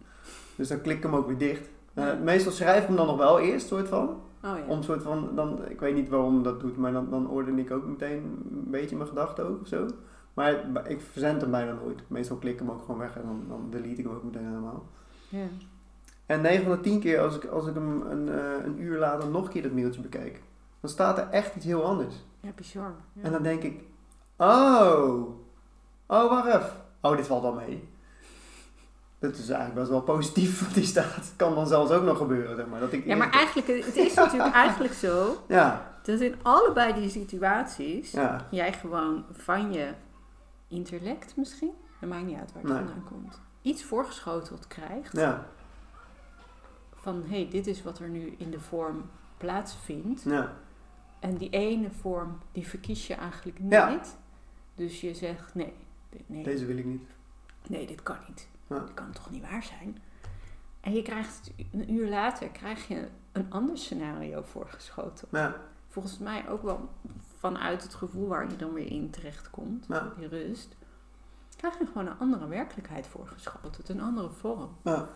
[0.56, 1.68] Dus dan klik ik hem ook weer dicht.
[1.94, 4.08] Eh, meestal schrijf ik hem dan nog wel eerst, soort van.
[4.08, 4.64] oh ja.
[4.66, 7.70] Om soort van, dan, ik weet niet waarom dat doet, maar dan, dan orden ik
[7.70, 9.86] ook meteen een beetje mijn gedachten ook of zo.
[10.34, 10.54] Maar
[10.88, 12.02] ik verzend hem bijna nooit.
[12.06, 14.46] Meestal klik ik hem ook gewoon weg en dan, dan delete ik hem ook meteen
[14.46, 14.86] helemaal.
[15.28, 15.46] ja.
[16.26, 18.98] En 9 van de 10 keer als ik, als ik hem een, eh, een uur
[18.98, 20.42] later nog een keer dat mailtje bekijk,
[20.80, 22.14] dan staat er echt iets heel anders.
[22.40, 22.94] Ja, bizar.
[23.12, 23.22] Ja.
[23.22, 23.84] En dan denk ik,
[24.36, 25.28] oh,
[26.06, 26.70] oh wacht even.
[27.00, 27.88] Oh, dit valt wel mee.
[29.18, 31.32] Dat is eigenlijk best wel positief wat die staat.
[31.36, 32.80] Kan dan zelfs ook nog gebeuren, zeg maar.
[32.80, 37.08] Dat ik ja, maar eigenlijk, het is natuurlijk eigenlijk zo Ja, dat in allebei die
[37.08, 39.92] situaties ja, jij gewoon van je
[40.68, 42.82] intellect misschien, dat maakt niet uit waar het Nee.
[42.82, 45.46] vandaan komt, iets voorgeschoteld krijgt ja,
[46.94, 50.22] van hé, hey, dit is wat er nu in de vorm plaatsvindt.
[50.22, 50.52] ja,
[51.18, 54.16] En die ene vorm, die verkies je eigenlijk niet.
[54.74, 55.72] Dus je zegt nee,
[56.10, 57.08] dit, nee, deze wil ik niet.
[57.66, 58.48] nee, dit kan niet.
[58.66, 58.78] Ja.
[58.78, 59.98] Dat kan toch niet waar zijn?
[60.80, 65.28] En je krijgt een uur later krijg je een ander scenario voorgeschoten.
[65.30, 65.54] Ja,
[65.88, 66.88] Volgens mij ook wel
[67.38, 70.12] vanuit het gevoel waar je dan weer in terechtkomt, Ja.
[70.18, 70.76] die rust,
[71.56, 74.76] krijg je gewoon een andere werkelijkheid voorgeschoten, een andere vorm.
[74.84, 75.06] ja,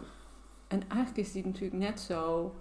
[0.69, 2.55] En eigenlijk is die natuurlijk net zo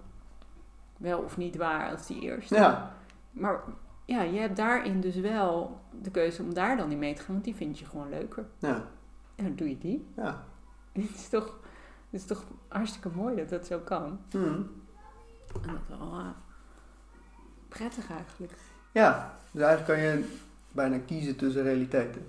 [0.98, 2.56] wel of niet waar als die eerste.
[2.56, 2.94] ja,
[3.32, 3.62] Maar
[4.06, 7.34] ja, je hebt daarin dus wel de keuze om daar dan in mee te gaan,
[7.34, 8.46] want die vind je gewoon leuker.
[8.60, 8.84] ja,
[9.36, 10.08] En dan doe je die.
[10.16, 10.44] ja.
[10.94, 11.46] Het is toch,
[12.10, 14.20] het is toch hartstikke mooi dat dat zo kan.
[14.32, 14.38] Hm.
[14.38, 14.68] En
[15.62, 16.26] dat wel eh,
[17.68, 18.54] prettig eigenlijk.
[18.92, 20.38] Ja, dus eigenlijk kan je
[20.72, 22.26] bijna kiezen tussen realiteiten.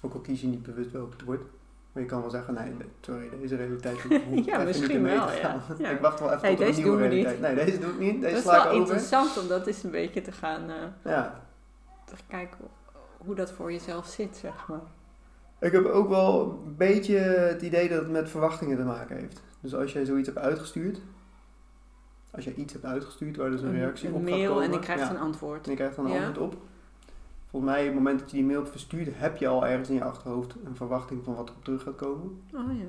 [0.00, 1.50] Ook al kies je niet bewust welke het wordt.
[1.92, 5.60] Maar je kan wel zeggen, nee, sorry, deze realiteit ik Ja, niet misschien wel, ja.
[5.90, 7.40] Ik wacht wel even Hey, tot een deze nieuwe realiteit.
[7.40, 8.20] Nee, deze doe ik niet.
[8.20, 8.76] Deze dat is sla ik wel over.
[8.82, 11.40] interessant om dat eens een beetje te gaan eh, Ja.
[12.04, 12.58] te kijken
[13.18, 14.80] hoe dat voor jezelf zit, zeg maar.
[15.66, 19.42] Ik heb ook wel een beetje het idee dat het met verwachtingen te maken heeft.
[19.60, 21.00] Dus als jij zoiets hebt uitgestuurd,
[22.30, 24.72] als jij iets hebt uitgestuurd waar dus een reactie een op gaat mail komen, en
[24.72, 25.64] ik krijg ja, een antwoord.
[25.64, 26.26] en je krijgt dan een Ja.
[26.26, 26.60] antwoord op.
[27.50, 29.94] Volgens mij, op het moment dat je die mail verstuurt, heb je al ergens in
[29.94, 32.42] je achterhoofd een verwachting van wat er op terug gaat komen.
[32.54, 32.84] Oh ja.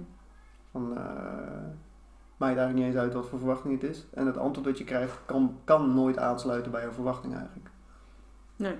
[0.71, 1.03] Van, eh
[2.37, 4.05] maakt eigenlijk niet eens uit wat voor verwachting het is.
[4.13, 7.69] En het antwoord dat je krijgt kan, kan nooit aansluiten bij jouw verwachting eigenlijk.
[8.55, 8.75] Nee.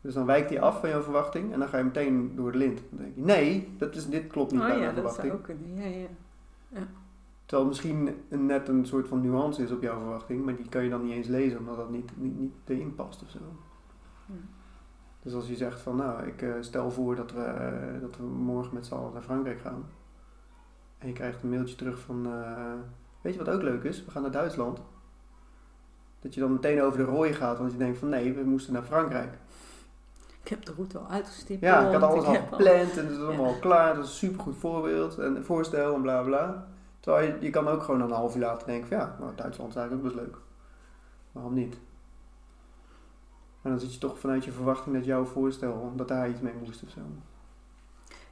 [0.00, 2.58] Dus dan wijkt hij af van jouw verwachting en dan ga je meteen door de
[2.58, 2.80] lint.
[2.90, 5.26] Dan denk je, nee, dat is, dit klopt niet Oh bij ja, mijn dat verwachting.
[5.26, 5.90] zou ook kunnen.
[5.92, 6.08] Ja,
[6.68, 6.86] ja.
[7.44, 10.68] Terwijl het misschien een, net een soort van nuance is op jouw verwachting, maar die
[10.68, 13.38] kan je dan niet eens lezen omdat dat niet, niet, niet erin past of zo.
[14.26, 14.34] Ja.
[15.22, 18.22] Dus als je zegt van nou, ik eh, stel voor dat we, eh, dat we
[18.22, 19.84] morgen met z'n allen naar Frankrijk gaan.
[20.98, 22.72] En je krijgt een mailtje terug van, eh,
[23.20, 24.04] weet je wat ook leuk is?
[24.04, 24.80] We gaan naar Duitsland.
[26.20, 28.72] Dat je dan meteen over de rooien gaat, want je denkt van nee, we moesten
[28.72, 29.38] naar Frankrijk.
[30.48, 31.72] Ik heb de route al uitgestippeld.
[31.72, 33.94] Ja, ik had alles al gepland en het is allemaal al klaar.
[33.94, 36.66] Dat is een supergoed voorbeeld en voorstel en bla bla.
[37.00, 39.70] Terwijl je, je kan ook gewoon een half uur later denken van ja, nou, Duitsland
[39.70, 40.36] is eigenlijk ook best leuk.
[41.32, 41.74] Waarom niet?
[43.62, 46.54] En dan zit je toch vanuit je verwachting dat jouw voorstel, dat daar iets mee
[46.64, 47.00] moest of zo.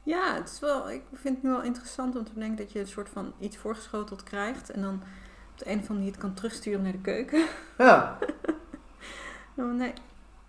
[0.02, 2.80] Ja, het is wel, ik vind het nu wel interessant om te denken dat je
[2.80, 4.94] een soort van iets voorgeschoteld krijgt en dan
[5.52, 7.46] op de een of andere manier het kan terugsturen naar de keuken.
[7.78, 8.18] Ja,
[9.58, 9.92] Oh, nee.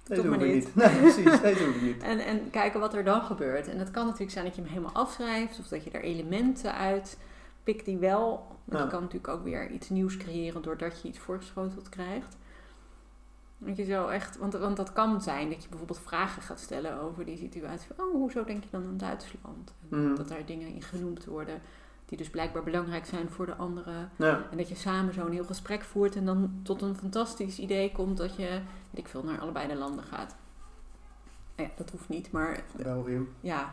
[0.08, 0.76] Deze maar hoef ik niet.
[0.76, 2.04] Nee, precies, deze hoef ik niet.
[2.04, 3.67] En, en kijken wat er dan gebeurt.
[3.67, 6.74] En het kan natuurlijk zijn dat je hem helemaal afschrijft of dat je er elementen
[6.74, 7.17] uit
[7.63, 8.48] pikt die wel.
[8.65, 8.84] Maar Ja.
[8.84, 12.38] je kan natuurlijk ook weer iets nieuws creëren doordat je iets voorgeschoteld krijgt.
[13.58, 17.00] Dat je zo echt, want, want dat kan zijn dat je bijvoorbeeld vragen gaat stellen
[17.02, 17.88] over die situatie.
[17.96, 19.74] Van, oh, hoezo denk je dan aan Duitsland?
[19.91, 20.15] En Mhm.
[20.15, 21.62] Dat daar dingen in genoemd worden
[22.08, 24.10] die dus blijkbaar belangrijk zijn voor de anderen.
[24.15, 27.91] Ja, En dat je samen zo'n heel gesprek voert en dan tot een fantastisch idee
[27.91, 28.48] komt dat je,
[28.89, 30.36] weet ik veel, naar allebei de landen gaat.
[31.55, 33.20] Nou ja, dat hoeft niet, maar België.
[33.39, 33.72] ja,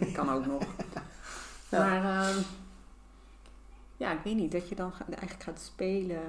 [0.00, 0.62] dat kan ook nog.
[1.70, 1.78] Ja.
[1.78, 2.38] Maar ehm,
[3.96, 6.22] ja, ik weet niet, dat je dan ga- eigenlijk gaat spelen.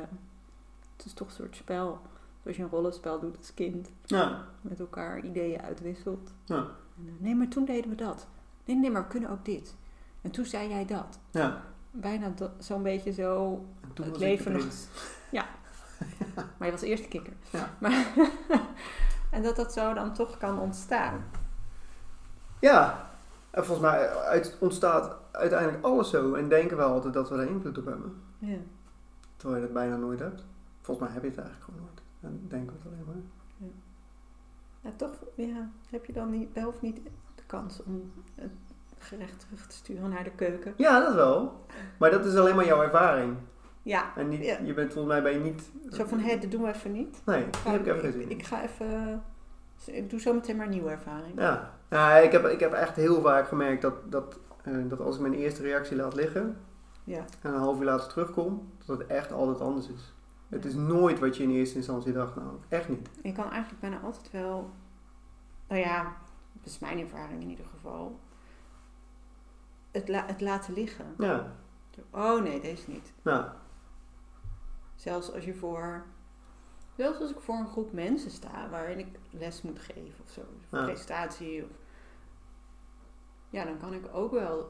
[0.98, 2.02] Het is toch een soort spel,
[2.42, 3.90] zoals je een rollenspel doet als kind.
[4.06, 6.32] Ja, Met elkaar ideeën uitwisselt.
[6.46, 6.56] ja,
[6.98, 8.28] En, nee, maar toen deden we dat.
[8.66, 9.76] Nee, nee, maar we kunnen ook dit.
[10.22, 11.20] En toen zei jij dat.
[11.32, 11.62] ja.
[11.92, 14.88] Bijna zo'n beetje zo Het leven nog- prins.
[16.58, 17.34] Maar je was eerst kikker.
[17.52, 17.70] Ja.
[17.80, 18.14] Maar,
[19.32, 21.24] en dat dat zo dan toch kan ontstaan.
[22.60, 23.10] Ja,
[23.52, 26.34] en volgens mij uit, ontstaat uiteindelijk alles zo.
[26.34, 28.22] En denken we altijd dat we er invloed op hebben.
[28.38, 28.58] Ja.
[29.36, 30.44] Terwijl je dat bijna nooit hebt.
[30.82, 32.02] Volgens mij heb je het eigenlijk gewoon nooit.
[32.22, 33.16] En denken we het alleen maar.
[33.58, 33.74] Ja.
[34.82, 37.00] Nou, toch ja, heb je dan niet, wel of niet
[37.36, 38.52] de kans om het
[39.02, 40.74] gerecht terug te sturen naar de keuken?
[40.78, 41.66] Ja, dat wel.
[42.00, 43.36] Maar dat is alleen maar jouw ervaring.
[43.84, 44.58] Ja, En niet, Ja.
[44.64, 45.70] je bent volgens mij je niet...
[45.90, 47.22] zo van, hé, dat doen we even niet.
[47.26, 49.24] Nee, daar heb ik even geen zin ik, ik ga even,
[49.86, 51.40] ik doe zo meteen maar een nieuwe ervaring.
[51.40, 55.16] Ja, ja ik, heb, ik heb echt heel vaak gemerkt dat, dat, eh, dat als
[55.16, 56.58] ik mijn eerste reactie laat liggen
[57.04, 57.26] Ja.
[57.42, 60.14] en een half uur later terugkom, dat het echt altijd anders is.
[60.50, 63.10] Het is nooit wat je in eerste instantie dacht, nou, echt niet.
[63.24, 64.70] Je kan eigenlijk bijna altijd wel,
[65.68, 66.04] nou ja,
[66.54, 68.20] dat is mijn ervaring in ieder geval,
[69.92, 71.06] het, la- het laten liggen.
[71.18, 71.56] Ja,
[72.12, 73.14] Oh nee, deze niet.
[73.22, 73.46] nou,
[74.96, 76.06] Zelfs als je voor,
[76.98, 80.42] zelfs als ik voor een groep mensen sta waarin ik les moet geven of zo,
[80.42, 80.86] of een Ja.
[80.86, 81.64] presentatie.
[81.64, 81.70] Of,
[83.50, 84.66] ja, dan kan ik ook wel eh,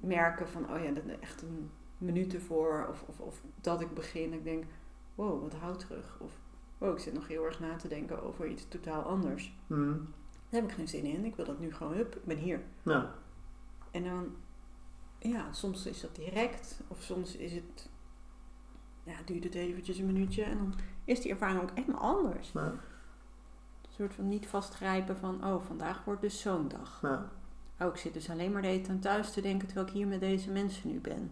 [0.00, 2.86] merken van, oh ja, dat is echt een minuut ervoor.
[2.90, 4.64] Of, of, of dat ik begin, ik denk,
[5.14, 6.16] wow, wat houdt terug.
[6.20, 6.32] Of,
[6.78, 9.56] wow, ik zit nog heel erg na te denken over iets totaal anders.
[9.66, 9.92] hm,
[10.50, 11.24] Daar heb ik geen zin in.
[11.24, 12.62] Ik wil dat nu gewoon, hup, ik ben hier.
[13.94, 14.34] En dan,
[15.18, 16.80] ja, soms is dat direct.
[16.88, 17.88] Of soms is het,
[19.04, 20.42] ja, duurt het eventjes een minuutje.
[20.42, 20.74] En dan
[21.04, 22.54] is die ervaring ook helemaal anders.
[22.54, 22.78] Een
[23.90, 27.02] soort van niet vastgrijpen van, oh, vandaag wordt dus zo'n dag.
[27.02, 27.20] nou,
[27.80, 30.20] Oh, ik zit dus alleen maar de aan thuis te denken terwijl ik hier met
[30.20, 31.30] deze mensen nu ben.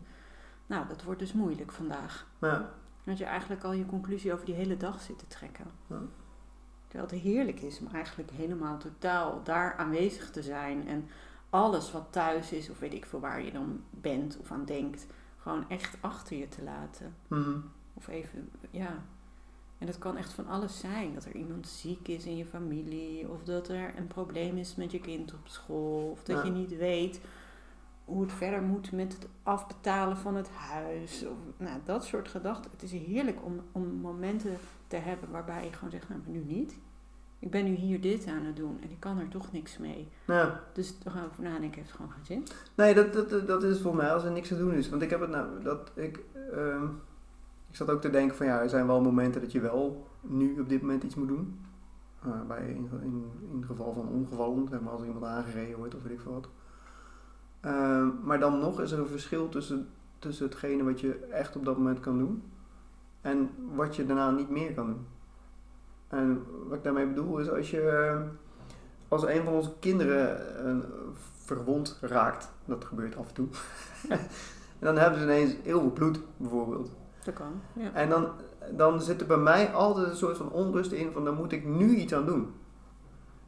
[0.66, 2.26] Nou, dat wordt dus moeilijk vandaag.
[2.38, 2.62] nou,
[3.04, 5.66] Dat je eigenlijk al je conclusie over die hele dag zit te trekken.
[5.86, 6.00] Ja.
[6.88, 10.88] Terwijl het heerlijk is om eigenlijk helemaal totaal daar aanwezig te zijn.
[10.88, 11.08] En
[11.52, 15.06] alles wat thuis is, of weet ik veel waar je dan bent of aan denkt,
[15.38, 17.14] gewoon echt achter je te laten.
[17.28, 17.56] hm,
[17.94, 19.02] Of even, ja.
[19.78, 21.14] En dat kan echt van alles zijn.
[21.14, 23.28] Dat er iemand ziek is in je familie.
[23.28, 26.10] Of dat er een probleem is met je kind op school.
[26.10, 26.44] Of dat Ja.
[26.44, 27.20] je niet weet
[28.04, 31.24] hoe het verder moet met het afbetalen van het huis.
[31.26, 32.70] Of, nou, dat soort gedachten.
[32.70, 36.44] Het is heerlijk om, om momenten te hebben waarbij je gewoon zegt, nou, maar nu
[36.44, 36.78] niet.
[37.42, 40.08] Ik ben nu hier dit aan het doen en ik kan er toch niks mee.
[40.26, 40.50] nou.
[40.72, 42.46] Dus er gaan over nadenken heeft gewoon geen zin.
[42.74, 44.88] Nee, dat, dat, dat is voor mij als er niks te doen is.
[44.88, 46.20] Want ik heb het nou, dat ik,
[46.52, 46.84] ehm,
[47.68, 50.60] ik zat ook te denken van ja, er zijn wel momenten dat je wel nu
[50.60, 51.60] op dit moment iets moet doen.
[52.26, 52.90] Uh, bij in,
[53.52, 56.48] in, geval van ongevallen, zeg maar als iemand aangereden wordt of weet ik veel wat.
[57.60, 59.88] Ehm, maar dan nog is er een verschil tussen,
[60.18, 62.42] tussen hetgene wat je echt op dat moment kan doen
[63.20, 65.06] en wat je daarna niet meer kan doen.
[66.12, 68.14] En wat ik daarmee bedoel is als je
[69.08, 70.76] als een van onze kinderen eh,
[71.44, 73.48] verwond raakt, dat gebeurt af en toe,
[74.08, 74.18] en
[74.86, 76.90] dan hebben ze ineens heel veel bloed bijvoorbeeld.
[77.24, 77.92] Dat kan, ja.
[77.92, 78.28] En dan,
[78.70, 81.64] dan zit er bij mij altijd een soort van onrust in van dan moet ik
[81.64, 82.54] nu iets aan doen.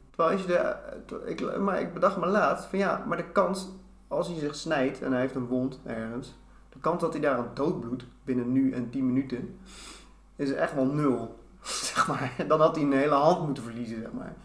[0.09, 3.69] Terwijl als je de, ik, maar ik bedacht me laatst van ja, maar de kans
[4.07, 6.35] als hij zich snijdt en hij heeft een wond ergens,
[6.69, 9.59] de kans dat hij daar aan doodbloedt binnen nu en 10 minuten
[10.35, 11.43] is echt wel nul.
[11.93, 12.31] Zeg maar.
[12.47, 14.35] Dan had hij een hele hand moeten verliezen, zeg maar.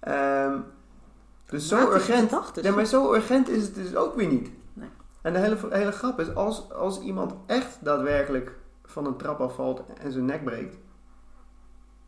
[0.00, 0.58] Ehm,
[1.46, 2.28] dus zo urgent.
[2.28, 2.74] gedachten.
[2.74, 4.50] Maar zo urgent is het dus ook weer niet.
[4.72, 4.88] Nee.
[5.22, 9.82] En de hele, hele grap is, als, als iemand echt daadwerkelijk van een trap afvalt
[10.00, 10.76] en zijn nek breekt,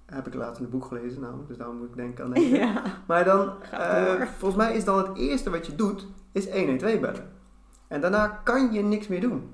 [0.07, 2.59] heb ik laatst in het boek gelezen namelijk, dus daarom moet ik denken aan denken.
[2.61, 2.83] Ja.
[3.07, 7.31] Maar dan, eh, volgens mij is dan het eerste wat je doet, is 112 bellen.
[7.89, 9.51] En daarna kan je niks meer doen.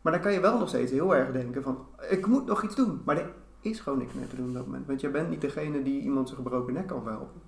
[0.00, 2.74] Maar dan kan je wel nog steeds heel erg denken van, ik moet nog iets
[2.76, 3.00] doen.
[3.04, 4.86] Maar er is gewoon niks meer te doen op dat moment.
[4.86, 7.40] Want je bent niet degene die iemand zijn gebroken nek kan helpen.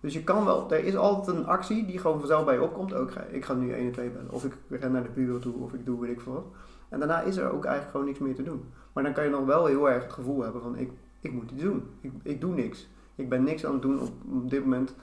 [0.00, 2.94] Dus je kan wel, er is altijd een actie die gewoon vanzelf bij je opkomt.
[2.94, 4.30] Ook, ga- ik ga nu 112 bellen.
[4.30, 6.44] Of ik ren naar de bureau toe, of ik doe weet ik wat.
[6.88, 8.64] En daarna is er ook eigenlijk gewoon niks meer te doen.
[8.92, 11.50] Maar dan kan je nog wel heel erg het gevoel hebben van, ik, ik moet
[11.50, 11.82] iets doen.
[12.00, 12.88] Ik, ik doe niks.
[13.14, 14.94] Ik ben niks aan het doen op, op dit moment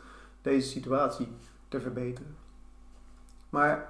[0.41, 1.27] deze situatie
[1.67, 2.35] te verbeteren.
[3.53, 3.89] Maar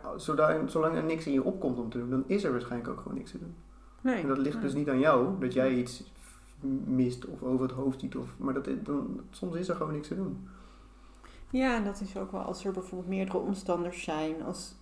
[0.68, 3.18] zolang, er niks in je opkomt om te doen, dan is er waarschijnlijk ook gewoon
[3.18, 3.56] niks te doen.
[4.02, 4.22] Nee.
[4.22, 6.12] En dat ligt dus niet aan jou, dat jij iets
[6.86, 8.16] mist of over het hoofd ziet.
[8.16, 10.48] Of, maar dat, dan, soms is er gewoon niks te doen.
[11.50, 14.44] Ja, en dat is ook wel als er bijvoorbeeld meerdere omstanders zijn.
[14.44, 14.76] Als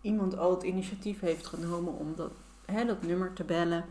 [0.00, 2.32] iemand al het initiatief heeft genomen om dat,
[2.64, 3.84] hè, dat nummer te bellen.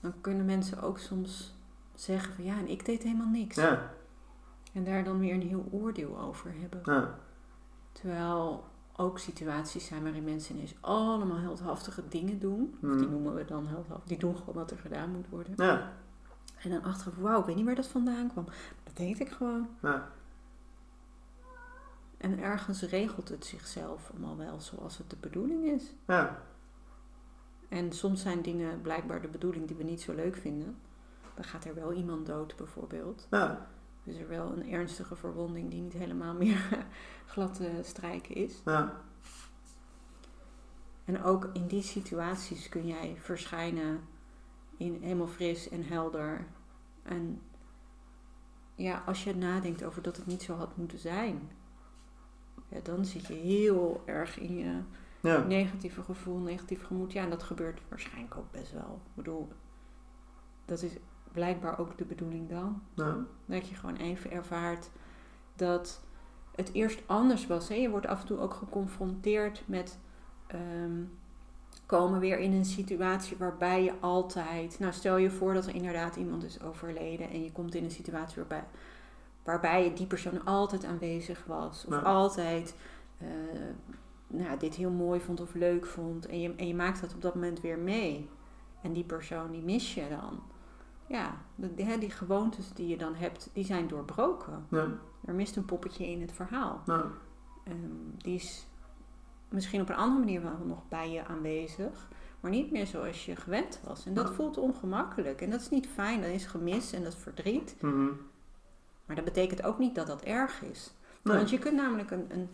[0.00, 1.54] Dan kunnen mensen ook soms
[1.94, 3.56] zeggen van ja, en ik deed helemaal niks.
[3.56, 3.90] Ja,
[4.72, 6.80] En daar dan weer een heel oordeel over hebben.
[6.84, 7.18] ja,
[8.00, 8.64] Terwijl
[8.96, 12.78] ook situaties zijn waarin mensen ineens allemaal heldhaftige dingen doen.
[12.82, 14.08] Of die noemen we dan heldhaftig.
[14.08, 15.52] Die doen gewoon wat er gedaan moet worden.
[15.56, 15.92] ja,
[16.62, 18.44] En dan achteraf, wauw, ik weet niet waar dat vandaan kwam.
[18.84, 19.68] Dat deed ik gewoon.
[19.82, 20.08] ja.
[22.18, 25.94] En ergens regelt het zichzelf allemaal wel zoals het de bedoeling is.
[26.06, 26.38] ja.
[27.68, 30.76] En soms zijn dingen blijkbaar de bedoeling die we niet zo leuk vinden.
[31.34, 33.26] Dan gaat er wel iemand dood bijvoorbeeld.
[33.30, 33.66] ja.
[34.08, 36.86] Dus er wel een ernstige verwonding die niet helemaal meer
[37.32, 38.62] glad te strijken is.
[38.64, 39.00] ja.
[41.04, 44.00] En ook in die situaties kun jij verschijnen
[44.76, 46.46] in helemaal fris en helder.
[47.02, 47.40] En
[48.74, 51.50] ja, als je nadenkt over dat het niet zo had moeten zijn,
[52.68, 54.80] ja, dan zit je heel erg in je
[55.20, 55.42] Ja.
[55.44, 57.12] negatieve gevoel, negatief gemoed.
[57.12, 59.00] Ja, en dat gebeurt waarschijnlijk ook best wel.
[59.06, 59.48] Ik bedoel,
[60.64, 60.92] dat is
[61.32, 62.82] blijkbaar ook de bedoeling dan.
[63.46, 64.90] Dat je gewoon even ervaart
[65.56, 66.00] dat
[66.54, 67.68] het eerst anders was.
[67.68, 67.74] Hè?
[67.74, 69.98] Je wordt af en toe ook geconfronteerd met
[70.46, 71.02] ehm,
[71.86, 74.78] komen weer in een situatie waarbij je altijd.
[74.78, 77.90] Nou, stel je voor dat er inderdaad iemand is overleden en je komt in een
[77.90, 78.64] situatie waarbij,
[79.44, 81.84] waarbij die persoon altijd aanwezig was.
[81.84, 82.00] Of Ja.
[82.00, 82.74] altijd
[83.18, 83.26] eh,
[84.26, 86.26] nou, dit heel mooi vond of leuk vond.
[86.26, 88.28] En je, en je maakt dat op dat moment weer mee.
[88.82, 90.40] En die persoon die mis je dan.
[91.08, 94.66] Ja, de, hè, die gewoontes die je dan hebt, die zijn doorbroken.
[94.70, 94.88] ja,
[95.24, 96.82] Er mist een poppetje in het verhaal.
[96.86, 97.04] nou,
[97.64, 97.76] Ehm,
[98.18, 98.66] die is
[99.48, 102.08] misschien op een andere manier wel nog bij je aanwezig,
[102.40, 104.06] maar niet meer zoals je gewend was.
[104.06, 104.34] En dat Ja.
[104.34, 105.40] voelt ongemakkelijk.
[105.40, 107.76] En dat is niet fijn, dat is gemis en dat is verdriet.
[107.80, 108.08] mhm.
[109.06, 110.94] Maar dat betekent ook niet dat dat erg is.
[111.22, 111.36] Nee.
[111.36, 112.48] Want je kunt namelijk een, een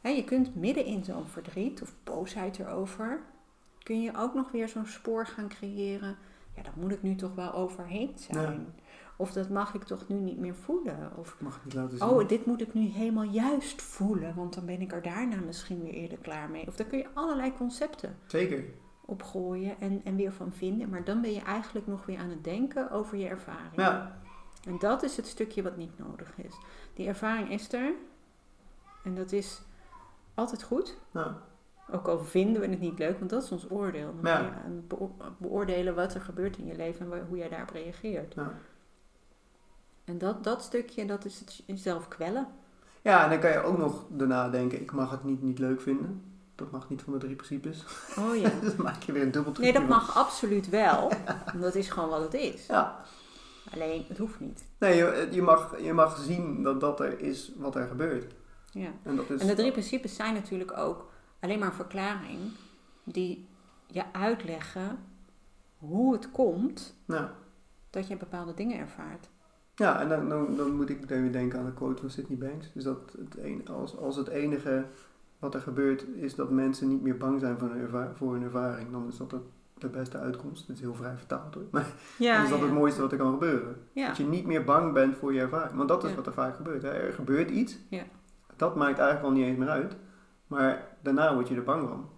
[0.00, 3.20] hè, je kunt midden in zo'n verdriet of boosheid erover,
[3.82, 6.16] kun je ook nog weer zo'n spoor gaan creëren.
[6.56, 8.74] Ja, daar moet ik nu toch wel overheen zijn.
[9.16, 11.12] Of dat mag ik toch nu niet meer voelen.
[11.16, 12.08] Of Ik mag niet laten zien.
[12.08, 15.82] Oh, dit moet ik nu helemaal juist voelen, want dan ben ik er daarna misschien
[15.82, 16.66] weer eerder klaar mee.
[16.66, 18.64] Of daar kun je allerlei concepten Zeker.
[19.04, 20.88] op gooien en, en weer van vinden.
[20.88, 23.76] Maar dan ben je eigenlijk nog weer aan het denken over je ervaring.
[23.76, 24.20] Ja,
[24.66, 26.54] En dat is het stukje wat niet nodig is.
[26.94, 27.92] Die ervaring is er.
[29.04, 29.62] En dat is
[30.34, 30.98] altijd goed.
[31.10, 31.32] nou,
[31.92, 34.14] Ook al vinden we het niet leuk, want dat is ons oordeel.
[34.20, 34.38] Dan Ja.
[34.40, 37.48] ben je aan het beo- beoordelen wat er gebeurt in je leven en hoe jij
[37.48, 38.34] daarop reageert.
[38.34, 38.52] ja.
[40.04, 42.46] En dat, dat stukje, dat is het jezelf kwellen.
[43.02, 45.80] Ja, en dan kan je ook nog daarna denken, ik mag het niet, niet leuk
[45.80, 46.22] vinden.
[46.54, 47.84] Dat mag niet van de drie principes.
[48.18, 48.50] Oh ja.
[48.62, 51.12] dan maak je weer een dubbel Nee, dat mag absoluut wel.
[51.52, 52.66] Want dat is gewoon wat het is.
[52.66, 53.00] Ja.
[53.72, 54.64] Alleen, het hoeft niet.
[54.78, 58.34] Nee, je, je, mag, je mag zien dat dat er is wat er gebeurt.
[58.70, 58.88] Ja.
[59.02, 61.10] En, dat is, En de drie principes zijn natuurlijk ook
[61.44, 62.38] alleen maar een verklaring
[63.04, 63.46] die
[63.86, 64.98] je uitleggen
[65.78, 66.94] hoe het komt
[67.90, 69.28] dat je bepaalde dingen ervaart.
[69.74, 72.38] ja, en dan, dan, dan moet ik meteen weer denken aan de quote van Sydney
[72.38, 72.72] Banks.
[72.72, 74.84] Dus dat het een, als, als het enige
[75.38, 78.42] wat er gebeurt is dat mensen niet meer bang zijn voor hun, erva- voor hun
[78.42, 79.42] ervaring, dan is dat het
[79.78, 80.66] de beste uitkomst.
[80.66, 81.64] Dit is heel vrij vertaald hoor.
[81.72, 81.86] Maar
[82.18, 83.76] Ja, dan is dat het mooiste wat er kan gebeuren.
[83.92, 84.06] Ja.
[84.06, 85.76] Dat je niet meer bang bent voor je ervaring.
[85.76, 86.82] Want dat is wat er vaak gebeurt.
[86.82, 86.88] Hè.
[86.88, 87.76] Er gebeurt iets.
[87.88, 88.02] Ja.
[88.56, 89.96] Dat maakt eigenlijk al niet eens meer uit.
[90.54, 92.08] Maar daarna word je er bang van.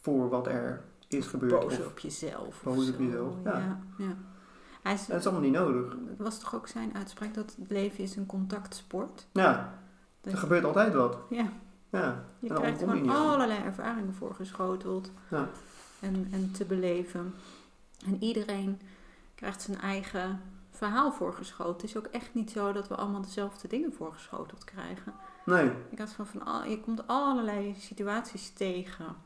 [0.00, 1.60] Voor wat er is gebeurd.
[1.60, 2.62] Boos Of, op jezelf.
[2.62, 3.58] boos op jezelf, ja.
[3.58, 3.78] ja.
[3.98, 4.16] ja.
[4.82, 5.96] Hij is, dat is allemaal niet nodig.
[6.08, 9.26] het was toch ook zijn uitspraak dat het leven is een contactsport?
[9.32, 9.78] Ja,
[10.20, 11.18] Dat er gebeurt altijd wat.
[11.30, 11.48] Ja,
[11.90, 15.48] Ja, je En krijgt gewoon allerlei ervaringen voorgeschoteld Ja.
[16.00, 17.34] en, en te beleven.
[18.06, 18.80] En iedereen
[19.34, 20.40] krijgt zijn eigen
[20.70, 21.72] verhaal voorgeschoten.
[21.72, 25.12] Het is ook echt niet zo dat we allemaal dezelfde dingen voorgeschoteld krijgen.
[25.44, 25.70] Nee.
[25.90, 29.16] Ik had van, van al, je komt allerlei situaties tegen.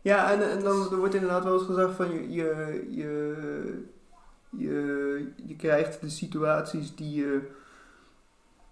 [0.00, 3.88] Ja, en, en dan er wordt inderdaad wel eens gezegd van je, je, je,
[4.50, 7.50] je, je krijgt de situaties die, je,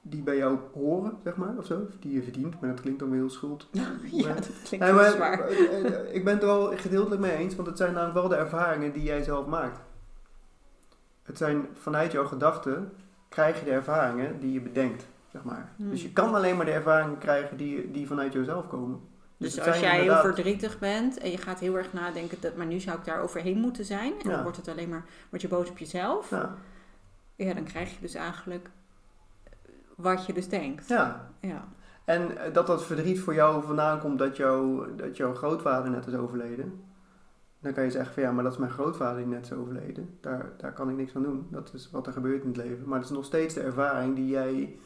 [0.03, 1.87] die bij jou horen, zeg maar, of zo.
[2.01, 3.69] Die je verdient, maar dat klinkt dan weer heel schuld.
[3.73, 5.41] ja, Maar- dat klinkt Nee, maar, zwaar.
[5.41, 8.29] eh, eh, ik ben het er wel gedeeltelijk mee eens, want het zijn namelijk wel
[8.29, 9.81] de ervaringen die jij zelf maakt.
[11.23, 12.93] Het zijn vanuit jouw gedachten
[13.29, 15.72] krijg je de ervaringen die je bedenkt, zeg maar.
[15.76, 15.91] Hmm.
[15.91, 19.01] Dus je kan alleen maar de ervaringen krijgen die, die vanuit jezelf komen.
[19.37, 22.66] Dus het als jij heel verdrietig bent en je gaat heel erg nadenken, dat, maar
[22.66, 24.12] nu zou ik daar overheen moeten zijn.
[24.22, 24.35] En Ja.
[24.35, 26.31] dan wordt het alleen maar, word je boos op jezelf.
[26.31, 26.55] Ja,
[27.37, 28.68] Ja, dan krijg je dus eigenlijk
[29.97, 30.89] wat je dus denkt.
[30.89, 31.31] ja.
[31.41, 31.64] Ja.
[32.05, 36.07] En eh, dat dat verdriet voor jou vandaan komt dat, jou, dat jouw grootvader net
[36.07, 36.83] is overleden.
[37.61, 40.11] Dan kan je zeggen van ja, maar dat is mijn grootvader die net is overleden.
[40.21, 41.47] Daar, daar kan ik niks aan doen.
[41.51, 42.89] Dat is wat er gebeurt in het leven.
[42.89, 44.79] Maar het is nog steeds de ervaring die, jij,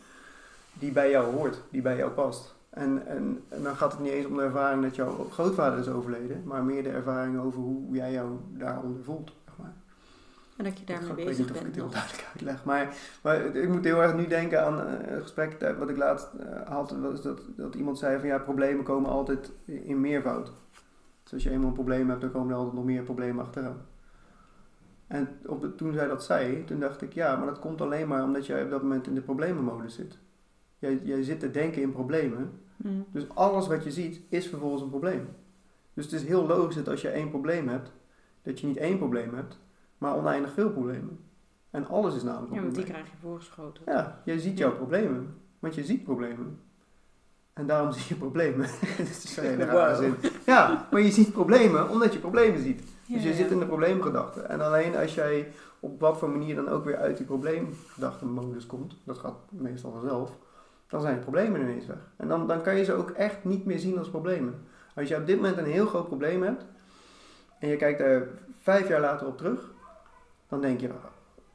[0.73, 2.55] die bij jou hoort, die bij jou past.
[2.70, 5.89] En, en, en dan gaat het niet eens om de ervaring dat jouw grootvader is
[5.89, 9.33] overleden, maar meer de ervaring over hoe jij jou daaronder voelt.
[9.45, 9.73] Zeg maar.
[10.57, 11.66] En dat je daarmee ik weet bezig niet of ik bent.
[11.66, 11.93] het heel nog.
[11.95, 12.64] duidelijk uitleg.
[12.64, 15.97] Maar, maar ik moet heel erg nu denken aan eh, een gesprek dat- wat ik
[15.97, 16.97] laatst eh, had.
[17.23, 20.53] Dat, dat iemand zei van ja, problemen komen altijd in meervoud.
[21.33, 23.80] Dus als je eenmaal een probleem hebt, dan komen er altijd nog meer problemen achteraan.
[25.07, 28.09] En op de, toen zij dat zei, toen dacht ik ja, maar dat komt alleen
[28.09, 30.18] maar omdat jij op dat moment in de problemenmodus zit.
[30.78, 32.51] Jij, jij zit te denken in problemen.
[32.76, 33.05] Mm.
[33.11, 35.28] Dus alles wat je ziet is vervolgens een probleem.
[35.95, 37.93] Dus het is heel logisch dat als je één probleem hebt,
[38.43, 39.59] dat je niet één probleem hebt,
[39.99, 41.18] maar oneindig veel problemen.
[41.70, 43.03] En alles is namelijk Ja, een want die probleem.
[43.05, 43.83] krijg je voorgeschoten.
[43.87, 46.59] Ja, jij ziet jouw problemen, want je ziet problemen.
[47.53, 48.66] En daarom zie je problemen.
[48.98, 50.03] Dat is een hele rare Wow.
[50.20, 50.30] zin.
[50.46, 52.82] Ja, maar je ziet problemen omdat je problemen ziet.
[53.07, 53.34] Ja, Dus je ja.
[53.34, 54.40] zit in de probleemgedachte.
[54.40, 58.96] En alleen als jij op wat voor manier dan ook weer uit die probleemgedachtenmodus komt,
[59.05, 60.30] dat gaat meestal vanzelf,
[60.88, 61.96] dan zijn de problemen ineens weg.
[62.16, 64.55] En dan, dan kan je ze ook echt niet meer zien als problemen.
[64.94, 66.64] Als je op dit moment een heel groot probleem hebt
[67.59, 68.28] en je kijkt er
[68.61, 69.70] vijf jaar later op terug,
[70.48, 70.90] dan denk je,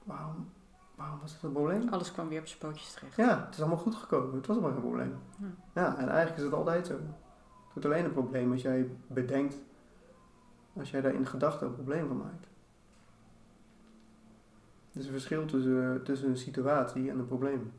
[0.03, 0.49] waarom,
[0.97, 1.89] waarom was dat een probleem?
[1.89, 3.15] Alles kwam weer op zijn pootjes terecht.
[3.15, 4.35] Ja, het is allemaal goed gekomen.
[4.35, 5.17] Het was allemaal geen probleem.
[5.39, 5.47] Ja.
[5.73, 6.93] Ja, en eigenlijk is het altijd zo.
[6.93, 9.55] Het wordt alleen een probleem als jij bedenkt,
[10.73, 12.47] als jij daar in gedachten een probleem van maakt.
[14.91, 17.71] Er is een verschil tussen, tussen een situatie en een probleem.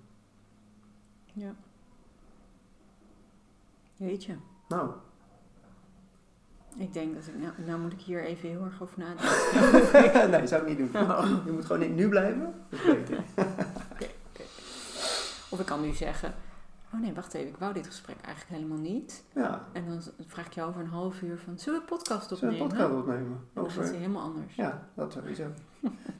[1.32, 1.54] Ja.
[3.96, 4.36] Weet je.
[4.68, 4.90] Nou,
[6.76, 10.30] Ik denk dat ik, nou, nou moet ik hier even heel erg over nadenken.
[10.38, 11.02] nee, zou ik niet doen.
[11.10, 11.30] Oh.
[11.44, 12.54] Je moet gewoon nu blijven.
[12.70, 13.18] Dat is beter.
[15.50, 16.34] Of ik kan nu zeggen,
[16.94, 19.24] oh nee, wacht even, ik wou dit gesprek eigenlijk helemaal niet.
[19.34, 22.28] Ja, En dan vraag ik je over een half uur van, zullen we een podcast
[22.38, 22.86] zullen we opnemen?
[22.86, 23.36] een podcast opnemen?
[23.54, 24.54] En dan gaat helemaal anders.
[24.54, 25.44] ja, dat sowieso.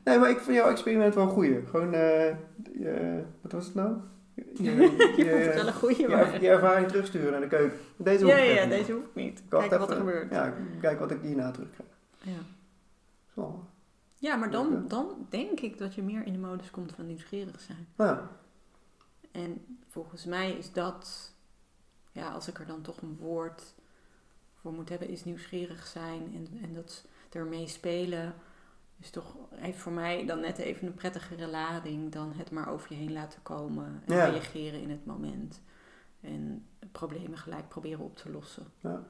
[0.05, 1.67] Nee, maar ik vind jouw experiment wel een goeie.
[1.67, 2.27] Gewoon, eh,
[2.79, 3.97] je- wat was het nou?
[4.55, 4.71] Je,
[5.17, 7.79] je, Je wel een goeie, je, je ervaring terugsturen naar de keuken.
[7.97, 8.71] Deze hoef Ja, ik ja, niet.
[8.71, 9.43] deze hoef ik niet.
[9.49, 10.31] Kijken wat er gebeurt.
[10.31, 11.89] Ja, kijk wat ik hierna terugkrijg.
[12.23, 12.39] Ja.
[13.35, 13.65] Zo.
[14.17, 17.61] Ja, maar dan, dan denk ik dat je meer in de modus komt van nieuwsgierig
[17.61, 17.89] zijn.
[17.97, 18.31] Ja,
[19.33, 21.33] En volgens mij is dat,
[22.13, 23.75] ja, als ik er dan toch een woord
[24.61, 28.35] voor moet hebben, is nieuwsgierig zijn en, en dat ermee spelen.
[29.01, 32.93] Is toch, heeft voor mij dan net even een prettigere lading dan het maar over
[32.93, 34.25] je heen laten komen en Ja.
[34.25, 35.63] reageren in het moment.
[36.21, 38.67] En problemen gelijk proberen op te lossen.
[38.81, 39.03] Ja.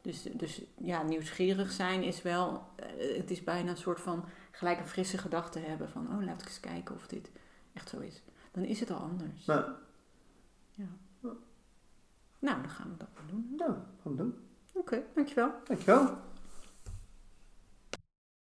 [0.00, 4.78] Dus, dus ja, nieuwsgierig zijn is wel, eh, het is bijna een soort van gelijk
[4.78, 7.30] een frisse gedachte hebben van, oh laat ik eens kijken of dit
[7.72, 8.22] echt zo is.
[8.52, 9.44] Dan is het al anders.
[9.46, 9.64] nou,
[12.38, 13.54] Nou, dan gaan we dat maar doen.
[13.56, 14.34] nou, gaan we doen.
[14.72, 15.50] Oké, dankjewel.
[15.64, 16.16] Dankjewel.